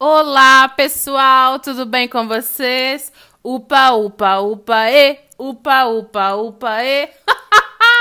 Olá, 0.00 0.68
pessoal, 0.68 1.58
tudo 1.58 1.84
bem 1.84 2.06
com 2.06 2.28
vocês? 2.28 3.12
Upa, 3.42 3.90
upa, 3.90 4.38
upa, 4.38 4.88
e, 4.88 5.18
upa, 5.36 5.86
upa, 5.86 6.34
upa, 6.36 6.84
e. 6.84 7.10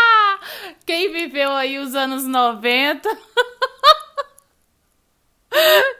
Quem 0.85 1.11
viveu 1.11 1.51
aí 1.53 1.79
os 1.79 1.95
anos 1.95 2.23
90? 2.23 3.09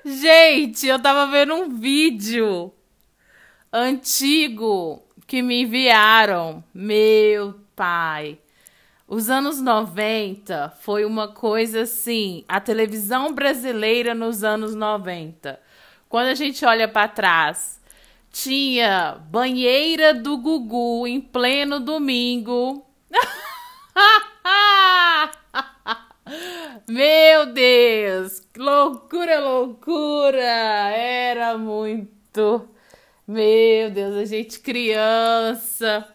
Gente, 0.05 0.85
eu 0.85 1.01
tava 1.01 1.31
vendo 1.31 1.55
um 1.55 1.67
vídeo 1.67 2.71
antigo 3.73 5.01
que 5.25 5.41
me 5.41 5.63
enviaram. 5.63 6.63
Meu 6.71 7.59
pai. 7.75 8.37
Os 9.07 9.31
anos 9.31 9.59
90 9.59 10.69
foi 10.79 11.05
uma 11.05 11.29
coisa 11.29 11.81
assim, 11.81 12.45
a 12.47 12.59
televisão 12.59 13.33
brasileira 13.33 14.13
nos 14.13 14.43
anos 14.43 14.75
90. 14.75 15.59
Quando 16.09 16.27
a 16.27 16.35
gente 16.35 16.65
olha 16.65 16.87
para 16.87 17.07
trás, 17.07 17.81
tinha 18.31 19.17
banheira 19.29 20.13
do 20.13 20.37
Gugu 20.37 21.07
em 21.07 21.19
pleno 21.19 21.79
domingo. 21.79 22.85
Meu 26.87 27.47
Deus, 27.47 28.43
loucura, 28.55 29.39
loucura! 29.39 30.41
Era 30.41 31.57
muito. 31.57 32.69
Meu 33.27 33.89
Deus, 33.91 34.15
a 34.15 34.25
gente 34.25 34.59
criança 34.59 36.07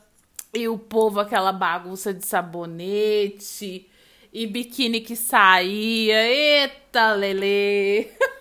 e 0.54 0.68
o 0.68 0.79
povo 0.79 1.20
aquela 1.20 1.52
bagunça 1.52 2.15
de 2.15 2.27
sabonete 2.27 3.88
e 4.32 4.46
biquíni 4.46 5.01
que 5.01 5.16
saía. 5.16 6.27
Eita, 6.27 7.12
lele! 7.12 8.10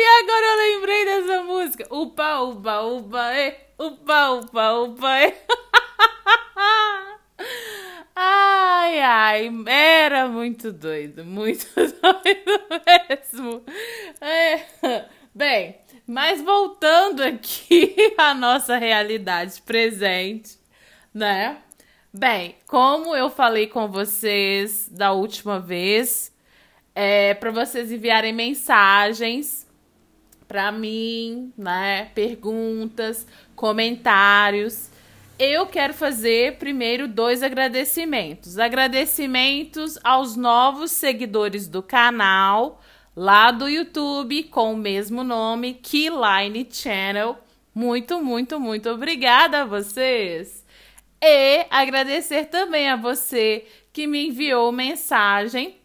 E 0.00 0.22
agora 0.22 0.46
eu 0.46 0.56
lembrei 0.56 1.04
dessa 1.04 1.42
música. 1.42 1.86
Upa, 1.90 2.40
upa, 2.42 2.82
upa, 2.82 3.34
e. 3.34 3.56
Upa, 3.80 4.30
upa, 4.30 4.72
upa, 4.74 5.22
e. 5.22 5.34
Ai, 8.20 9.00
ai, 9.00 9.50
era 9.66 10.26
muito 10.26 10.72
doido, 10.72 11.24
muito 11.24 11.66
doido 11.74 12.60
mesmo. 12.86 13.64
É. 14.20 15.04
Bem, 15.32 15.76
mas 16.06 16.42
voltando 16.42 17.22
aqui 17.22 17.94
à 18.18 18.34
nossa 18.34 18.76
realidade 18.76 19.62
presente, 19.62 20.58
né? 21.14 21.58
Bem, 22.12 22.56
como 22.66 23.14
eu 23.14 23.30
falei 23.30 23.68
com 23.68 23.88
vocês 23.88 24.88
da 24.88 25.12
última 25.12 25.60
vez, 25.60 26.32
é 26.94 27.34
para 27.34 27.52
vocês 27.52 27.92
enviarem 27.92 28.32
mensagens 28.32 29.67
para 30.48 30.72
mim, 30.72 31.52
né? 31.56 32.06
Perguntas, 32.14 33.26
comentários. 33.54 34.90
Eu 35.38 35.66
quero 35.66 35.94
fazer 35.94 36.56
primeiro 36.56 37.06
dois 37.06 37.42
agradecimentos. 37.42 38.58
Agradecimentos 38.58 39.98
aos 40.02 40.34
novos 40.34 40.90
seguidores 40.90 41.68
do 41.68 41.82
canal, 41.82 42.82
lá 43.14 43.52
do 43.52 43.68
YouTube, 43.68 44.44
com 44.44 44.72
o 44.72 44.76
mesmo 44.76 45.22
nome, 45.22 45.74
Keyline 45.74 46.66
Channel. 46.68 47.38
Muito, 47.72 48.20
muito, 48.24 48.58
muito 48.58 48.88
obrigada 48.88 49.60
a 49.60 49.64
vocês. 49.64 50.66
E 51.22 51.66
agradecer 51.70 52.46
também 52.46 52.88
a 52.88 52.96
você 52.96 53.64
que 53.92 54.06
me 54.06 54.28
enviou 54.28 54.72
mensagem 54.72 55.77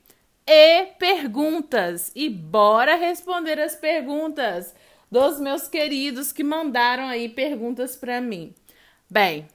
e 0.45 0.85
perguntas. 0.97 2.11
E 2.15 2.29
bora 2.29 2.95
responder 2.95 3.59
as 3.59 3.75
perguntas 3.75 4.73
dos 5.11 5.39
meus 5.39 5.67
queridos 5.67 6.31
que 6.31 6.43
mandaram 6.43 7.07
aí 7.07 7.29
perguntas 7.29 7.95
para 7.95 8.19
mim. 8.19 8.53
Bem, 9.09 9.47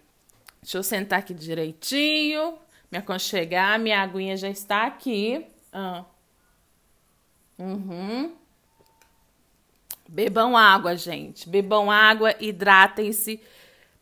deixa 0.62 0.78
eu 0.78 0.82
sentar 0.82 1.18
aqui 1.18 1.34
direitinho, 1.34 2.58
me 2.90 2.98
aconchegar. 2.98 3.78
Minha 3.78 4.02
aguinha 4.02 4.36
já 4.36 4.48
está 4.48 4.86
aqui. 4.86 5.46
Ah. 5.72 6.04
Uhum. 7.58 8.34
Bebam 10.08 10.56
água, 10.56 10.96
gente. 10.96 11.48
Bebam 11.48 11.90
água, 11.90 12.34
hidratem-se. 12.40 13.40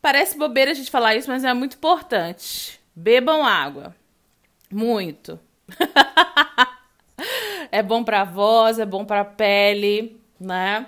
Parece 0.01 0.37
bobeira 0.37 0.71
a 0.71 0.73
gente 0.73 0.91
falar 0.91 1.15
isso, 1.15 1.29
mas 1.29 1.43
é 1.43 1.53
muito 1.53 1.75
importante. 1.75 2.79
Bebam 2.95 3.43
água. 3.43 3.95
Muito. 4.71 5.39
é 7.71 7.81
bom 7.81 8.03
para 8.03 8.23
voz, 8.23 8.79
é 8.79 8.85
bom 8.85 9.05
para 9.05 9.25
pele, 9.25 10.21
né? 10.39 10.85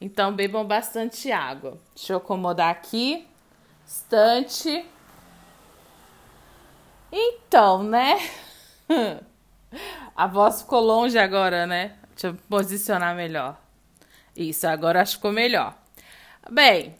Então 0.00 0.34
bebam 0.34 0.66
bastante 0.66 1.32
água. 1.32 1.78
Deixa 1.94 2.12
eu 2.12 2.18
acomodar 2.18 2.70
aqui. 2.70 3.26
Estante. 3.86 4.84
Então, 7.10 7.82
né? 7.82 8.18
A 10.16 10.26
voz 10.26 10.62
ficou 10.62 10.80
longe 10.80 11.18
agora, 11.18 11.66
né? 11.66 11.96
Deixa 12.10 12.28
eu 12.28 12.34
posicionar 12.48 13.14
melhor. 13.16 13.58
Isso, 14.36 14.66
agora 14.66 15.00
acho 15.00 15.12
que 15.12 15.16
ficou 15.18 15.32
melhor. 15.32 15.76
Bem, 16.50 16.94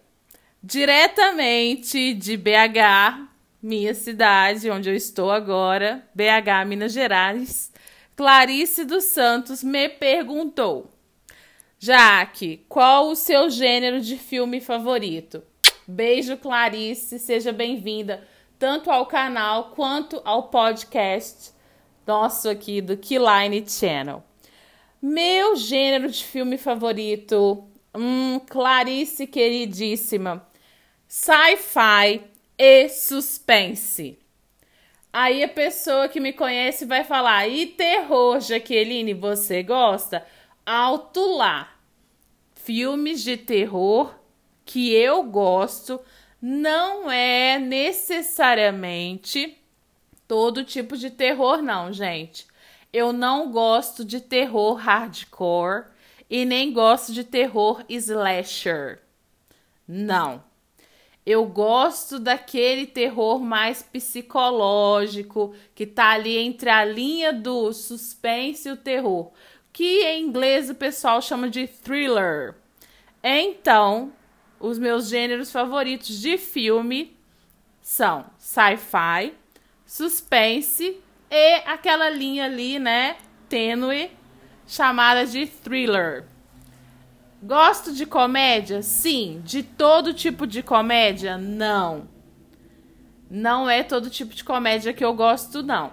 diretamente 0.63 2.15
de 2.15 2.37
BH, 2.37 3.29
minha 3.63 3.95
cidade, 3.95 4.71
onde 4.71 4.89
eu 4.89 4.95
estou 4.95 5.31
agora, 5.31 6.03
BH, 6.15 6.67
Minas 6.67 6.93
Gerais, 6.93 7.73
Clarice 8.17 8.85
dos 8.85 9.05
Santos 9.05 9.65
me 9.65 9.89
perguntou: 9.89 10.89
Jaque, 11.81 12.65
qual 12.69 13.09
o 13.09 13.17
seu 13.17 13.51
gênero 13.51 14.01
de 14.01 14.17
filme 14.17 14.61
favorito? 14.61 15.43
Beijo, 15.87 16.37
Clarice, 16.37 17.19
seja 17.19 17.53
bem-vinda 17.53 18.27
tanto 18.57 18.89
ao 18.89 19.07
canal 19.07 19.73
quanto 19.75 20.23
ao 20.25 20.45
podcast 20.45 21.53
nosso 22.07 22.49
aqui 22.49 22.81
do 22.81 22.97
Keyline 22.97 23.69
Channel. 23.69 24.23
Meu 25.03 25.57
gênero 25.57 26.09
de 26.09 26.25
filme 26.25 26.57
favorito, 26.57 27.65
hum, 27.93 28.39
Clarice 28.49 29.27
queridíssima, 29.27 30.47
sci-fi 31.09 32.23
e 32.57 32.89
suspense. 32.89 34.24
Aí 35.17 35.45
a 35.45 35.49
pessoa 35.49 36.09
que 36.09 36.19
me 36.19 36.33
conhece 36.33 36.85
vai 36.85 37.05
falar: 37.05 37.47
e 37.47 37.67
terror, 37.67 38.41
Jaqueline, 38.41 39.15
você 39.15 39.63
gosta? 39.63 40.27
Alto 40.67 41.37
lá. 41.37 41.73
Filmes 42.53 43.23
de 43.23 43.37
terror 43.37 44.13
que 44.65 44.93
eu 44.93 45.23
gosto 45.23 46.01
não 46.43 47.09
é 47.09 47.61
necessariamente 47.61 49.57
todo 50.27 50.65
tipo 50.65 50.97
de 50.97 51.11
terror, 51.11 51.63
não, 51.63 51.93
gente. 51.93 52.49
Eu 52.93 53.13
não 53.13 53.53
gosto 53.53 54.05
de 54.05 54.21
terror 54.21 54.75
hardcore 54.75 55.85
e 56.29 56.45
nem 56.45 56.73
gosto 56.73 57.13
de 57.13 57.23
terror 57.23 57.85
slasher. 57.89 59.01
Não. 59.87 60.43
Eu 61.27 61.47
gosto 61.47 62.19
daquele 62.19 62.87
terror 62.87 63.41
mais 63.41 63.83
psicológico, 63.83 65.55
que 65.75 65.87
tá 65.87 66.11
ali 66.11 66.37
entre 66.37 66.69
a 66.69 66.85
linha 66.85 67.33
do 67.33 67.73
suspense 67.73 68.69
e 68.69 68.73
o 68.73 68.77
terror, 68.77 69.33
que 69.73 70.03
em 70.05 70.23
inglês 70.23 70.69
o 70.69 70.75
pessoal 70.75 71.23
chama 71.23 71.49
de 71.49 71.67
thriller. 71.67 72.55
Então, 73.23 74.13
os 74.61 74.79
meus 74.79 75.09
gêneros 75.09 75.51
favoritos 75.51 76.21
de 76.21 76.37
filme 76.37 77.17
são 77.81 78.27
sci-fi, 78.39 79.33
suspense 79.87 81.01
e 81.31 81.55
aquela 81.67 82.11
linha 82.11 82.45
ali, 82.45 82.79
né, 82.79 83.17
tênue, 83.49 84.11
chamada 84.67 85.27
de 85.27 85.47
thriller. 85.47 86.27
Gosto 87.47 87.93
de 87.93 88.07
comédia? 88.07 88.81
Sim. 88.81 89.43
De 89.45 89.63
todo 89.63 90.15
tipo 90.15 90.47
de 90.47 90.63
comédia? 90.63 91.37
Não. 91.37 92.09
Não 93.31 93.69
é 93.69 93.83
todo 93.83 94.09
tipo 94.09 94.35
de 94.35 94.43
comédia 94.43 94.95
que 94.95 95.05
eu 95.05 95.13
gosto, 95.13 95.63
não. 95.63 95.93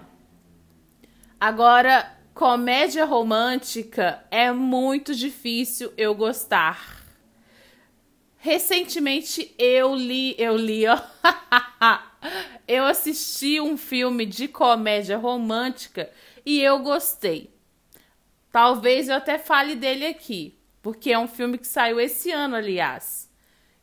Agora, 1.38 2.10
comédia 2.32 3.04
romântica 3.04 4.24
é 4.30 4.50
muito 4.50 5.14
difícil 5.14 5.92
eu 5.94 6.14
gostar. 6.14 7.02
Recentemente 8.38 9.54
eu 9.58 9.94
li, 9.94 10.34
eu 10.38 10.56
li, 10.56 10.86
ó. 10.86 10.98
eu 12.66 12.86
assisti 12.86 13.60
um 13.60 13.76
filme 13.76 14.24
de 14.24 14.48
comédia 14.48 15.18
romântica 15.18 16.10
e 16.46 16.62
eu 16.62 16.78
gostei. 16.78 17.54
Talvez 18.50 19.10
eu 19.10 19.16
até 19.16 19.36
fale 19.36 19.74
dele 19.74 20.06
aqui 20.06 20.61
porque 20.82 21.12
é 21.12 21.18
um 21.18 21.28
filme 21.28 21.56
que 21.56 21.66
saiu 21.66 22.00
esse 22.00 22.30
ano, 22.30 22.56
aliás. 22.56 23.30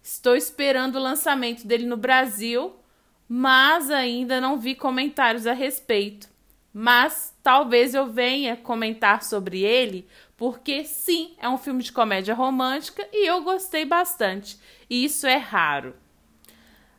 Estou 0.04 0.36
esperando 0.36 0.96
o 0.98 1.02
lançamento 1.02 1.66
dele 1.66 1.86
no 1.86 1.98
Brasil, 1.98 2.76
mas 3.28 3.90
ainda 3.90 4.42
não 4.42 4.60
vi 4.60 4.76
comentários 4.76 5.48
a 5.48 5.54
respeito. 5.54 6.28
mas 6.74 7.36
talvez 7.42 7.94
eu 7.94 8.06
venha 8.08 8.56
comentar 8.56 9.24
sobre 9.24 9.64
ele, 9.64 10.08
porque 10.38 10.86
sim, 10.86 11.36
é 11.40 11.50
um 11.50 11.58
filme 11.58 11.84
de 11.84 11.92
comédia 11.92 12.34
romântica 12.34 13.08
e 13.12 13.28
eu 13.28 13.42
gostei 13.44 13.86
bastante. 13.86 14.58
E 14.90 15.04
isso 15.04 15.26
é 15.28 15.36
raro. 15.36 15.96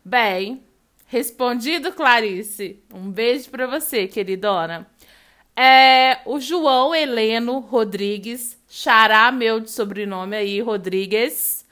Bem, 0.05 0.63
respondido, 1.07 1.93
Clarice. 1.93 2.83
Um 2.93 3.11
beijo 3.11 3.49
para 3.51 3.67
você, 3.67 4.07
queridona. 4.07 4.87
É, 5.57 6.21
o 6.27 6.41
João 6.41 6.95
Heleno 6.95 7.59
Rodrigues, 7.61 8.59
xará 8.71 9.33
meu 9.33 9.59
de 9.59 9.69
sobrenome 9.69 10.37
aí, 10.37 10.61
Rodrigues. 10.61 11.67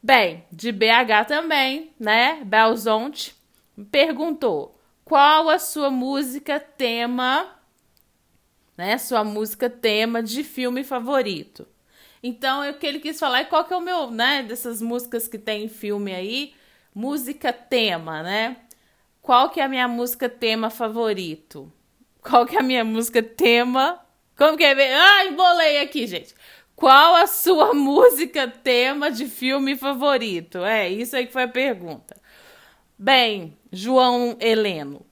Bem, 0.00 0.44
de 0.52 0.70
BH 0.70 1.26
também, 1.26 1.90
né? 1.98 2.40
Belzonte, 2.44 3.34
perguntou 3.90 4.80
qual 5.04 5.50
a 5.50 5.58
sua 5.58 5.90
música 5.90 6.60
tema, 6.60 7.58
né? 8.76 8.96
Sua 8.98 9.24
música 9.24 9.68
tema 9.68 10.22
de 10.22 10.44
filme 10.44 10.84
favorito. 10.84 11.66
Então, 12.22 12.70
o 12.70 12.74
que 12.74 12.86
ele 12.86 13.00
quis 13.00 13.18
falar 13.18 13.40
é 13.40 13.44
qual 13.44 13.64
que 13.64 13.74
é 13.74 13.76
o 13.76 13.80
meu, 13.80 14.10
né? 14.10 14.44
Dessas 14.44 14.80
músicas 14.80 15.26
que 15.26 15.38
tem 15.38 15.64
em 15.64 15.68
filme 15.68 16.14
aí, 16.14 16.54
música 16.94 17.52
tema, 17.52 18.22
né? 18.22 18.58
Qual 19.20 19.50
que 19.50 19.58
é 19.60 19.64
a 19.64 19.68
minha 19.68 19.88
música 19.88 20.28
tema 20.28 20.70
favorito? 20.70 21.72
Qual 22.22 22.46
que 22.46 22.56
é 22.56 22.60
a 22.60 22.62
minha 22.62 22.84
música 22.84 23.22
tema? 23.22 24.04
Como 24.36 24.56
que 24.56 24.64
é? 24.64 24.94
Ah, 24.94 25.26
embolei 25.26 25.80
aqui, 25.80 26.06
gente. 26.06 26.34
Qual 26.76 27.14
a 27.14 27.26
sua 27.26 27.72
música 27.74 28.48
tema 28.48 29.10
de 29.10 29.26
filme 29.26 29.76
favorito? 29.76 30.64
É, 30.64 30.88
isso 30.88 31.16
aí 31.16 31.26
que 31.26 31.32
foi 31.32 31.44
a 31.44 31.48
pergunta. 31.48 32.16
Bem, 32.98 33.56
João 33.72 34.36
Heleno, 34.40 35.04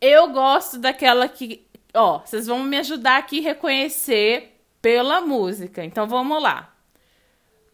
eu 0.00 0.28
gosto 0.28 0.78
daquela 0.78 1.28
que. 1.28 1.66
Ó, 1.94 2.18
vocês 2.18 2.46
vão 2.46 2.62
me 2.62 2.76
ajudar 2.78 3.18
aqui 3.18 3.40
a 3.40 3.42
reconhecer 3.42 4.60
pela 4.82 5.20
música. 5.20 5.84
Então 5.84 6.06
vamos 6.06 6.42
lá. 6.42 6.72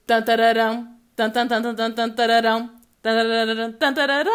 Tantararam, 0.06 0.96
tantantantantantararam, 1.16 2.70
tantararam, 3.02 3.72
tantararam, 3.72 4.30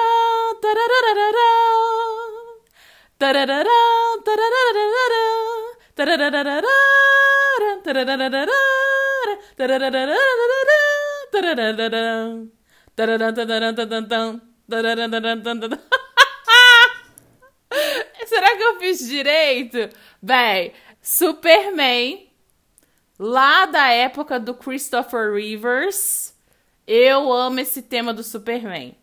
Será 18.27 18.57
que 18.57 18.63
eu 18.63 18.79
fiz 18.79 19.07
direito? 19.07 19.89
Bem, 20.21 20.73
Superman, 21.01 22.29
lá 23.17 23.65
da 23.65 23.87
época 23.89 24.39
do 24.39 24.53
Christopher 24.53 25.33
Rivers. 25.33 26.35
Eu 26.85 27.31
amo 27.31 27.59
esse 27.59 27.81
tema 27.81 28.13
do 28.13 28.23
Superman. 28.23 28.95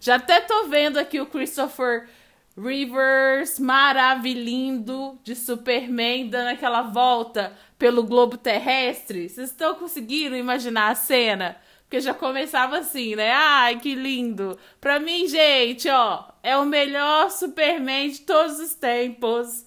Já 0.00 0.16
até 0.16 0.40
tô 0.40 0.68
vendo 0.68 0.98
aqui 0.98 1.20
o 1.20 1.26
Christopher 1.26 2.08
Rivers 2.56 3.58
maravilhindo 3.58 5.18
de 5.24 5.34
Superman 5.34 6.28
dando 6.28 6.48
aquela 6.48 6.82
volta 6.82 7.56
pelo 7.78 8.04
globo 8.04 8.36
terrestre. 8.36 9.28
Vocês 9.28 9.50
estão 9.50 9.74
conseguindo 9.74 10.36
imaginar 10.36 10.90
a 10.90 10.94
cena? 10.94 11.56
Porque 11.82 12.00
já 12.00 12.14
começava 12.14 12.78
assim, 12.78 13.14
né? 13.16 13.32
Ai, 13.32 13.78
que 13.78 13.94
lindo. 13.94 14.58
Pra 14.80 14.98
mim, 14.98 15.26
gente, 15.28 15.88
ó, 15.88 16.24
é 16.42 16.56
o 16.56 16.64
melhor 16.64 17.30
Superman 17.30 18.08
de 18.08 18.20
todos 18.20 18.58
os 18.58 18.74
tempos. 18.74 19.64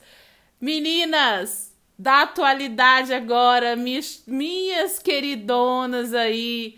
Meninas, 0.60 1.75
da 1.98 2.22
atualidade 2.24 3.13
agora, 3.13 3.75
minhas, 3.75 4.24
minhas 4.28 5.00
queridonas 5.00 6.13
aí, 6.13 6.78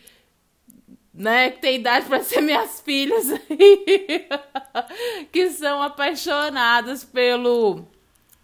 né, 1.13 1.51
que 1.51 1.59
tem 1.59 1.75
idade 1.75 2.07
para 2.07 2.23
ser 2.23 2.41
minhas 2.41 2.79
filhas 2.79 3.29
aí, 3.31 4.27
que 5.31 5.49
são 5.49 5.81
apaixonadas 5.81 7.03
pelo 7.03 7.85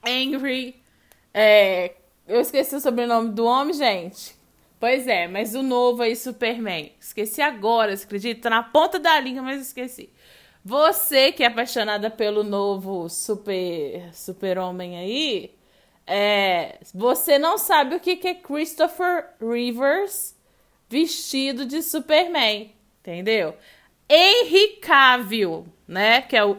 Henry. 0.06 0.76
É, 1.34 1.94
eu 2.28 2.40
esqueci 2.42 2.76
o 2.76 2.80
sobrenome 2.80 3.32
do 3.32 3.46
homem, 3.46 3.74
gente. 3.74 4.36
Pois 4.80 5.08
é, 5.08 5.28
mas 5.28 5.56
o 5.56 5.64
novo 5.64 6.04
aí, 6.04 6.16
Superman. 6.16 6.92
Esqueci 7.00 7.42
agora, 7.42 7.96
você 7.96 8.06
acredita? 8.06 8.42
Tá 8.44 8.50
na 8.50 8.64
ponta 8.64 9.00
da 9.00 9.20
língua, 9.20 9.42
mas 9.42 9.62
esqueci. 9.62 10.10
Você 10.64 11.32
que 11.32 11.44
é 11.44 11.48
apaixonada 11.48 12.10
pelo 12.10 12.44
novo 12.44 13.08
super 13.08 14.10
super 14.14 14.58
homem 14.58 14.98
aí, 14.98 15.56
é, 16.08 16.80
você 16.94 17.38
não 17.38 17.58
sabe 17.58 17.96
o 17.96 18.00
que, 18.00 18.16
que 18.16 18.28
é 18.28 18.34
Christopher 18.36 19.30
Rivers 19.42 20.36
vestido 20.90 21.66
de 21.66 21.82
Superman, 21.82 22.72
entendeu? 23.00 23.56
Henry 24.10 24.78
Cavill, 24.82 25.68
né? 25.88 26.22
Que 26.22 26.36
é 26.36 26.44
o 26.44 26.58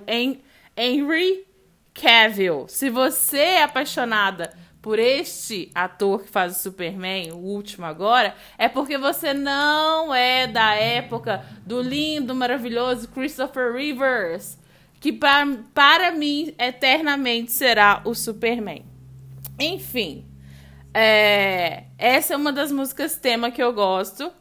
Henry 0.77 1.47
Cavill. 1.95 2.67
Se 2.69 2.91
você 2.91 3.39
é 3.39 3.63
apaixonada 3.63 4.53
por 4.87 4.99
este 5.01 5.71
ator 5.75 6.23
que 6.23 6.31
faz 6.31 6.57
o 6.57 6.63
Superman, 6.63 7.33
o 7.33 7.39
último 7.39 7.85
agora, 7.87 8.37
é 8.57 8.69
porque 8.69 8.97
você 8.97 9.35
não 9.35 10.15
é 10.15 10.47
da 10.47 10.75
época 10.75 11.45
do 11.67 11.81
lindo, 11.81 12.35
maravilhoso 12.37 13.09
Christopher 13.09 13.73
Rivers, 13.73 14.57
que 15.01 15.13
para, 15.13 15.45
para 15.75 16.13
mim 16.13 16.55
eternamente 16.57 17.51
será 17.51 18.01
o 18.05 18.15
Superman. 18.15 18.85
Enfim, 19.59 20.25
é, 20.95 21.85
essa 21.99 22.35
é 22.35 22.37
uma 22.37 22.53
das 22.53 22.71
músicas 22.71 23.17
tema 23.17 23.51
que 23.51 23.63
eu 23.63 23.73
gosto. 23.73 24.33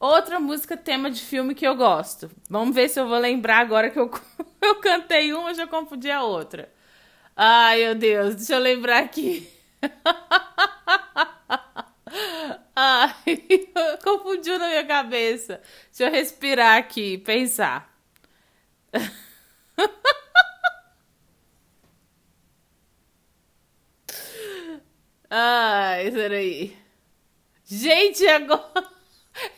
Outra 0.00 0.38
música 0.38 0.76
tema 0.76 1.10
de 1.10 1.20
filme 1.20 1.54
que 1.54 1.66
eu 1.66 1.74
gosto. 1.74 2.30
Vamos 2.48 2.74
ver 2.74 2.88
se 2.88 3.00
eu 3.00 3.08
vou 3.08 3.18
lembrar 3.18 3.58
agora 3.58 3.90
que 3.90 3.98
eu, 3.98 4.10
eu 4.62 4.76
cantei 4.76 5.32
uma, 5.32 5.52
já 5.54 5.66
confundi 5.66 6.10
a 6.10 6.22
outra. 6.22 6.72
Ai, 7.36 7.80
meu 7.84 7.94
Deus, 7.96 8.34
deixa 8.36 8.54
eu 8.54 8.60
lembrar 8.60 8.98
aqui. 9.02 9.48
Ai, 12.76 13.14
confundiu 14.04 14.58
na 14.58 14.68
minha 14.68 14.86
cabeça. 14.86 15.60
Deixa 15.90 16.04
eu 16.04 16.10
respirar 16.12 16.76
aqui, 16.78 17.18
pensar. 17.18 17.92
Ai, 25.30 26.10
peraí. 26.10 26.76
Gente, 27.64 28.26
agora. 28.28 28.97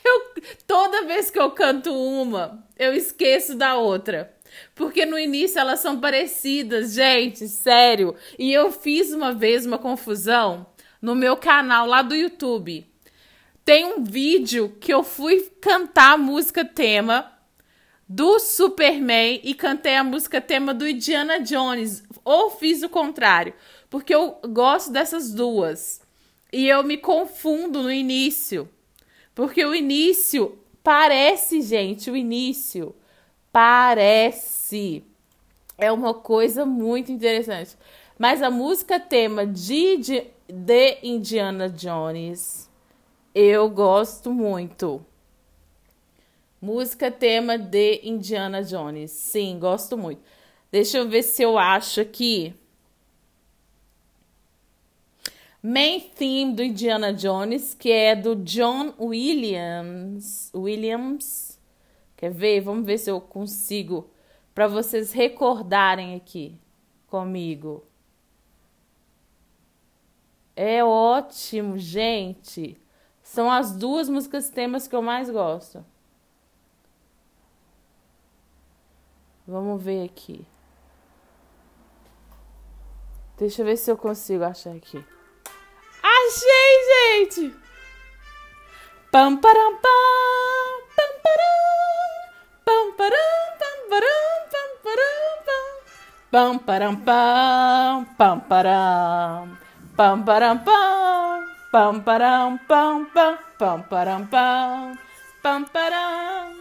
Eu, 0.04 0.34
toda 0.66 1.06
vez 1.06 1.30
que 1.30 1.38
eu 1.38 1.50
canto 1.50 1.92
uma, 1.92 2.66
eu 2.78 2.92
esqueço 2.92 3.54
da 3.54 3.76
outra. 3.76 4.34
Porque 4.74 5.06
no 5.06 5.18
início 5.18 5.58
elas 5.58 5.80
são 5.80 6.00
parecidas, 6.00 6.92
gente, 6.92 7.46
sério. 7.48 8.14
E 8.38 8.52
eu 8.52 8.72
fiz 8.72 9.12
uma 9.12 9.32
vez 9.32 9.64
uma 9.64 9.78
confusão 9.78 10.66
no 11.00 11.14
meu 11.14 11.36
canal 11.36 11.86
lá 11.86 12.02
do 12.02 12.14
YouTube. 12.14 12.86
Tem 13.64 13.84
um 13.84 14.02
vídeo 14.02 14.76
que 14.80 14.92
eu 14.92 15.02
fui 15.02 15.50
cantar 15.60 16.14
a 16.14 16.18
música 16.18 16.64
tema 16.64 17.32
do 18.08 18.40
Superman 18.40 19.40
e 19.44 19.54
cantei 19.54 19.94
a 19.94 20.02
música 20.02 20.40
tema 20.40 20.74
do 20.74 20.88
Indiana 20.88 21.38
Jones. 21.40 22.02
Ou 22.24 22.50
fiz 22.50 22.82
o 22.82 22.88
contrário 22.88 23.54
porque 23.90 24.14
eu 24.14 24.38
gosto 24.48 24.92
dessas 24.92 25.34
duas. 25.34 26.00
E 26.52 26.68
eu 26.68 26.82
me 26.84 26.96
confundo 26.96 27.82
no 27.82 27.92
início. 27.92 28.68
Porque 29.40 29.64
o 29.64 29.74
início 29.74 30.58
parece, 30.82 31.62
gente, 31.62 32.10
o 32.10 32.14
início 32.14 32.94
parece. 33.50 35.02
É 35.78 35.90
uma 35.90 36.12
coisa 36.12 36.66
muito 36.66 37.10
interessante. 37.10 37.74
Mas 38.18 38.42
a 38.42 38.50
música 38.50 39.00
tema 39.00 39.46
de, 39.46 39.96
de, 39.96 40.26
de 40.46 40.98
Indiana 41.02 41.70
Jones 41.70 42.68
eu 43.34 43.70
gosto 43.70 44.30
muito. 44.30 45.02
Música 46.60 47.10
tema 47.10 47.56
de 47.56 47.98
Indiana 48.04 48.62
Jones. 48.62 49.10
Sim, 49.10 49.58
gosto 49.58 49.96
muito. 49.96 50.20
Deixa 50.70 50.98
eu 50.98 51.08
ver 51.08 51.22
se 51.22 51.42
eu 51.42 51.56
acho 51.56 52.02
aqui. 52.02 52.52
Main 55.62 56.00
Theme 56.00 56.54
do 56.54 56.62
Indiana 56.62 57.12
Jones, 57.12 57.74
que 57.74 57.92
é 57.92 58.16
do 58.16 58.34
John 58.34 58.94
Williams. 58.98 60.50
Williams. 60.54 61.58
Quer 62.16 62.30
ver? 62.30 62.60
Vamos 62.62 62.86
ver 62.86 62.96
se 62.98 63.10
eu 63.10 63.20
consigo 63.20 64.10
para 64.54 64.66
vocês 64.66 65.12
recordarem 65.12 66.14
aqui 66.14 66.58
comigo. 67.06 67.84
É 70.56 70.82
ótimo, 70.82 71.78
gente. 71.78 72.80
São 73.22 73.50
as 73.50 73.76
duas 73.76 74.08
músicas 74.08 74.48
temas 74.48 74.88
que 74.88 74.96
eu 74.96 75.02
mais 75.02 75.30
gosto. 75.30 75.84
Vamos 79.46 79.82
ver 79.82 80.04
aqui. 80.04 80.46
Deixa 83.38 83.62
eu 83.62 83.66
ver 83.66 83.76
se 83.76 83.90
eu 83.90 83.96
consigo 83.96 84.44
achar 84.44 84.74
aqui. 84.74 85.02
Achei, 86.30 86.72
gente! 86.90 87.56
Pam 89.10 89.36
param 89.38 89.76
pam, 89.82 90.82
pam 90.94 91.12
param, 91.24 91.56
pam 92.64 92.92
param, 92.92 93.34
pam 93.58 93.78
param, 93.90 94.38
pam 96.30 96.58
param, 96.60 96.96
pam 97.00 98.04
pam 98.16 98.40
param, 98.40 99.58
pam 99.96 100.20
param, 100.22 100.58
pam 101.72 102.00
param, 102.00 102.58
pam 102.68 103.04
pam 103.06 103.38
pam 103.58 103.82
param, 103.82 104.26
pam 104.30 104.98
pam 105.42 105.64
param, 105.64 106.54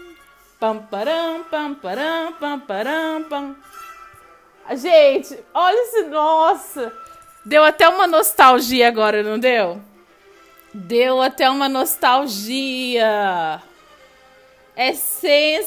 pam 0.60 0.80
param, 0.80 1.44
pam 1.44 1.76
param, 1.76 2.34
pam 2.40 2.60
param, 2.62 3.24
pam. 3.30 3.56
Gente, 4.76 5.40
olha 5.54 5.78
esse, 5.84 6.04
nossa! 6.08 7.09
Deu 7.50 7.64
até 7.64 7.90
uma 7.90 8.06
nostalgia 8.06 8.88
agora, 8.88 9.24
não 9.24 9.40
deu? 9.40 9.82
Deu 10.72 11.20
até 11.20 11.50
uma 11.50 11.68
nostalgia. 11.68 13.60
É 14.76 14.94
sensacional, 14.94 15.66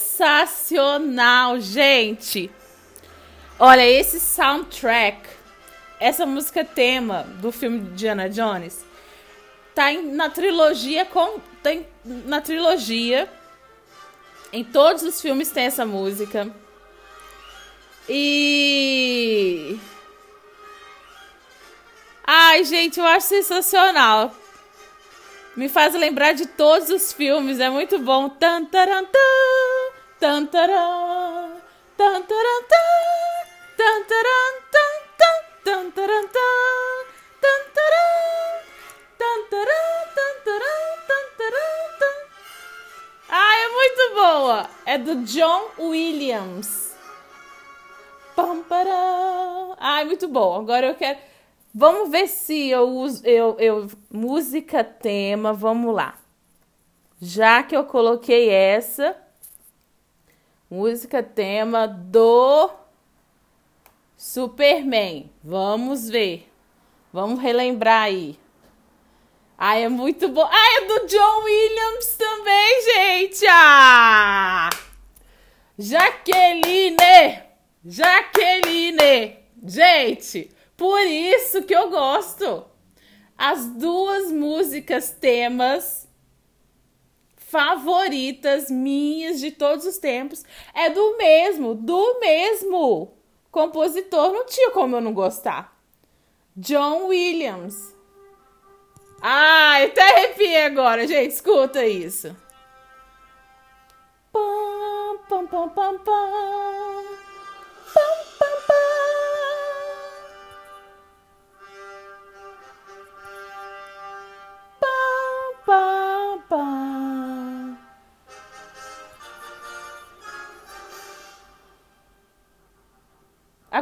gente. 1.58 2.48
Olha, 3.58 3.84
esse 3.84 4.20
soundtrack, 4.20 5.28
essa 5.98 6.24
música 6.24 6.64
tema 6.64 7.24
do 7.40 7.50
filme 7.50 7.80
de 7.80 7.90
Diana 7.94 8.30
Jones, 8.30 8.86
tá 9.74 9.92
em, 9.92 10.06
na 10.12 10.30
trilogia 10.30 11.04
com 11.04 11.40
tem 11.64 11.84
na 12.04 12.40
trilogia. 12.40 13.28
Em 14.52 14.62
todos 14.62 15.02
os 15.02 15.20
filmes 15.20 15.50
tem 15.50 15.64
essa 15.64 15.84
música. 15.84 16.48
E 18.08 19.80
Ai, 22.34 22.64
gente, 22.64 22.98
eu 22.98 23.04
acho 23.04 23.26
sensacional. 23.26 24.34
Me 25.54 25.68
faz 25.68 25.92
lembrar 25.92 26.32
de 26.32 26.46
todos 26.46 26.88
os 26.88 27.12
filmes, 27.12 27.60
é 27.60 27.68
muito 27.68 27.98
bom. 27.98 28.30
Tan, 28.30 28.64
taran, 28.64 29.04
tan, 29.04 29.20
tan, 30.18 30.46
taran, 30.46 31.60
tan, 31.94 32.22
taran, 32.22 32.62
tan, 32.70 32.84
tan, 33.76 34.04
tan, 34.08 34.32
tan, 35.60 35.92
tan, 35.92 35.92
tan, 35.92 35.92
tan, 35.92 35.92
tan, 35.92 36.22
tan, 36.22 37.12
tan, 40.70 41.52
tan. 43.28 43.62
É 43.62 43.68
muito 43.68 44.14
boa! 44.14 44.70
É 44.86 44.96
do 44.96 45.16
John 45.16 45.70
Williams. 45.78 46.94
Pam. 48.34 48.64
Ai, 49.78 50.06
muito 50.06 50.26
bom. 50.28 50.60
Agora 50.60 50.86
eu 50.86 50.94
quero... 50.94 51.31
Vamos 51.74 52.10
ver 52.10 52.28
se 52.28 52.68
eu 52.68 52.88
uso 52.88 53.26
eu, 53.26 53.56
eu 53.58 53.90
música 54.10 54.84
tema, 54.84 55.52
vamos 55.52 55.94
lá. 55.94 56.18
Já 57.20 57.62
que 57.62 57.74
eu 57.74 57.84
coloquei 57.84 58.50
essa 58.50 59.16
música 60.70 61.22
tema 61.22 61.86
do 61.86 62.70
Superman. 64.16 65.30
Vamos 65.42 66.08
ver. 66.08 66.50
Vamos 67.12 67.40
relembrar 67.40 68.04
aí. 68.04 68.38
Ah, 69.56 69.76
é 69.76 69.88
muito 69.88 70.28
bom. 70.28 70.48
Ah, 70.50 70.82
é 70.82 70.86
do 70.86 71.06
John 71.06 71.44
Williams 71.44 72.16
também, 72.16 72.82
gente. 72.82 73.46
Ah! 73.48 74.70
Jaqueline! 75.78 76.96
Jaqueline! 77.84 79.36
Gente, 79.64 80.50
por 80.82 81.06
isso 81.06 81.62
que 81.62 81.72
eu 81.72 81.90
gosto. 81.90 82.64
As 83.38 83.68
duas 83.68 84.32
músicas 84.32 85.12
temas 85.12 86.08
favoritas 87.36 88.68
minhas 88.68 89.38
de 89.38 89.52
todos 89.52 89.86
os 89.86 89.98
tempos 89.98 90.44
é 90.74 90.90
do 90.90 91.16
mesmo, 91.16 91.76
do 91.76 92.18
mesmo 92.18 93.16
compositor. 93.52 94.32
Não 94.32 94.44
tinha 94.44 94.72
como 94.72 94.96
eu 94.96 95.00
não 95.00 95.14
gostar. 95.14 95.80
John 96.56 97.06
Williams. 97.06 97.94
Ai, 99.20 99.84
até 99.84 100.02
arrepiei 100.02 100.64
agora, 100.64 101.06
gente. 101.06 101.30
Escuta 101.30 101.86
isso. 101.86 102.36
Pam, 104.32 105.18
pam, 105.28 105.46
pam, 105.46 105.68
pam, 105.68 105.98
pam. 105.98 107.04
Pam, 107.94 108.24
pam, 108.36 108.66
pam. 108.66 108.91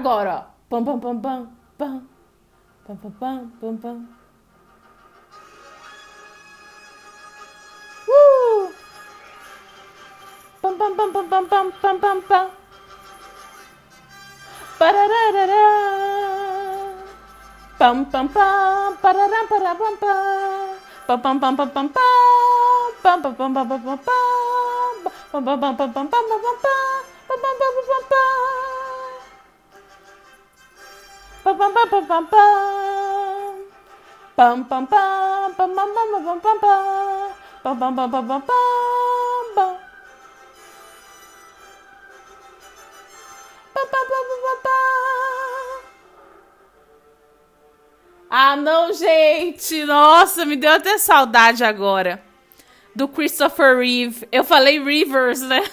Agora, 0.00 0.32
ó. 0.32 0.42
Pam, 0.70 0.82
pam, 0.82 0.98
pam, 0.98 1.20
pam, 1.20 1.40
pam. 1.76 2.08
Pam, 2.86 2.96
pam, 2.96 3.12
pam, 3.20 3.52
pam, 3.60 3.76
pam. 3.76 4.08
Uh! 8.08 8.72
Pam, 10.62 10.78
pam, 10.78 10.96
pam, 10.96 11.12
pam, 11.12 11.28
pam, 11.28 11.44
pam, 11.48 11.72
pam, 11.82 12.00
pam, 12.00 12.22
pam. 12.22 12.46
Parararara. 14.78 15.68
Pam, 17.76 18.04
pam, 18.08 18.28
pam, 18.28 18.96
pararam, 19.04 19.44
pararam, 19.52 19.96
pam. 20.00 20.80
Pam, 21.06 21.20
pam, 21.20 21.40
pam, 21.40 21.56
pam, 21.56 21.68
pam, 21.68 21.68
pam, 21.76 21.88
pam. 21.92 23.20
Pam, 23.20 23.20
pam, 23.20 23.34
pam, 23.36 23.52
pam, 23.52 23.68
pam, 23.68 23.80
pam, 23.84 23.84
pam, 23.84 23.98
pam. 24.00 25.12
Pam, 25.30 25.44
pam, 25.44 25.60
pam, 25.60 25.76
pam, 25.76 25.92
pam, 25.92 26.08
pam. 26.08 26.20
Pam 27.28 27.38
pam 27.42 27.54
pam 27.60 27.72
pam 27.76 27.84
pam 27.84 28.04
pam. 28.08 28.69
Pam 31.50 31.56
pam 31.58 31.74
pam 31.74 31.86
pam 31.86 32.26
pam 34.36 34.64
pam 34.64 34.86
pam 34.86 34.86
pam 36.40 36.58
pam. 36.60 37.34
Pam 37.62 37.76
pam 37.76 37.94
pam 37.96 38.10
pam 38.10 38.24
pam 38.24 38.40
pam. 38.40 39.76
Pam 43.74 43.86
pam 43.88 44.06
pam 44.06 44.26
pam 44.50 44.60
pam. 44.62 44.80
Ah, 48.30 48.54
não, 48.54 48.92
gente! 48.92 49.84
Nossa, 49.84 50.46
me 50.46 50.54
deu 50.54 50.70
até 50.70 50.98
saudade 50.98 51.64
agora 51.64 52.22
do 52.94 53.08
Christopher 53.08 53.76
Reeve. 53.76 54.28
Eu 54.30 54.44
falei 54.44 54.78
Rivers, 54.78 55.40
né? 55.40 55.64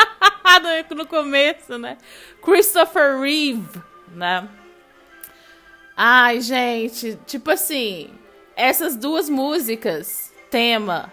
no 0.94 1.06
começo, 1.06 1.78
né? 1.78 1.96
Christopher 2.42 3.18
Reeve, 3.18 3.82
né? 4.14 4.46
Ai, 6.04 6.40
gente, 6.40 7.16
tipo 7.28 7.48
assim, 7.48 8.10
essas 8.56 8.96
duas 8.96 9.28
músicas, 9.28 10.32
tema, 10.50 11.12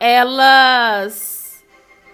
elas 0.00 1.64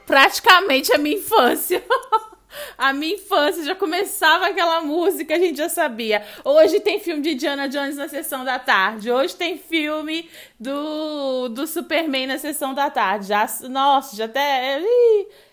praticamente 0.05 0.93
a 0.93 0.99
minha 0.99 1.17
infância. 1.17 1.83
a 2.77 2.93
minha 2.93 3.15
infância 3.15 3.65
já 3.65 3.75
começava 3.75 4.49
aquela 4.49 4.83
música, 4.83 5.35
a 5.35 5.39
gente 5.39 5.57
já 5.57 5.71
sabia. 5.71 6.23
Hoje 6.45 6.79
tem 6.79 7.01
filme 7.01 7.23
de 7.23 7.37
Diana 7.37 7.71
Jones 7.71 7.97
na 7.97 8.07
sessão 8.07 8.45
da 8.45 8.59
tarde. 8.59 9.11
Hoje 9.11 9.35
tem 9.35 9.57
filme 9.57 10.29
do, 10.61 11.49
do 11.49 11.67
Superman 11.67 12.27
na 12.27 12.37
sessão 12.37 12.75
da 12.75 12.91
tarde. 12.91 13.29
Já, 13.29 13.47
nossa, 13.71 14.15
já 14.15 14.27
até. 14.27 14.83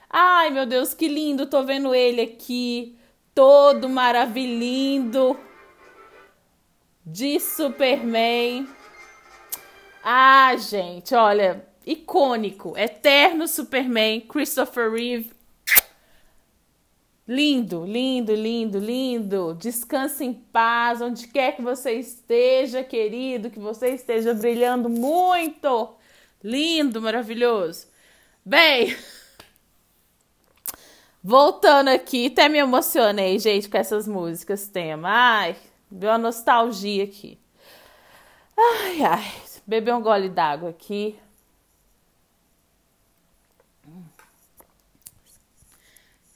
Ai, 0.09 0.49
meu 0.49 0.65
Deus, 0.65 0.93
que 0.93 1.07
lindo! 1.07 1.45
Tô 1.45 1.63
vendo 1.63 1.95
ele 1.95 2.23
aqui 2.23 2.93
todo 3.35 3.89
maravilhindo 3.89 5.37
de 7.05 7.37
Superman. 7.39 8.65
Ah, 10.01 10.55
gente, 10.55 11.13
olha, 11.13 11.67
icônico, 11.85 12.77
eterno 12.77 13.47
Superman, 13.47 14.21
Christopher 14.21 14.89
Reeve. 14.89 15.35
Lindo, 17.27 17.83
lindo, 17.85 18.33
lindo, 18.33 18.79
lindo. 18.79 19.57
Descanse 19.59 20.23
em 20.23 20.33
paz, 20.33 21.01
onde 21.01 21.27
quer 21.27 21.55
que 21.55 21.61
você 21.61 21.93
esteja, 21.93 22.83
querido, 22.83 23.49
que 23.49 23.59
você 23.59 23.89
esteja 23.89 24.33
brilhando 24.33 24.87
muito. 24.87 25.95
Lindo, 26.43 27.01
maravilhoso. 27.01 27.87
Bem, 28.45 28.95
Voltando 31.27 31.87
aqui, 31.87 32.27
até 32.27 32.47
me 32.47 32.59
emocionei, 32.59 33.39
gente, 33.39 33.67
com 33.67 33.79
essas 33.79 34.07
músicas 34.07 34.67
tema. 34.67 35.09
Ai, 35.09 35.55
deu 35.89 36.11
uma 36.11 36.19
nostalgia 36.19 37.03
aqui. 37.03 37.39
Ai, 38.55 39.01
ai. 39.03 39.33
Beber 39.65 39.95
um 39.95 40.03
gole 40.03 40.29
d'água 40.29 40.69
aqui. 40.69 41.17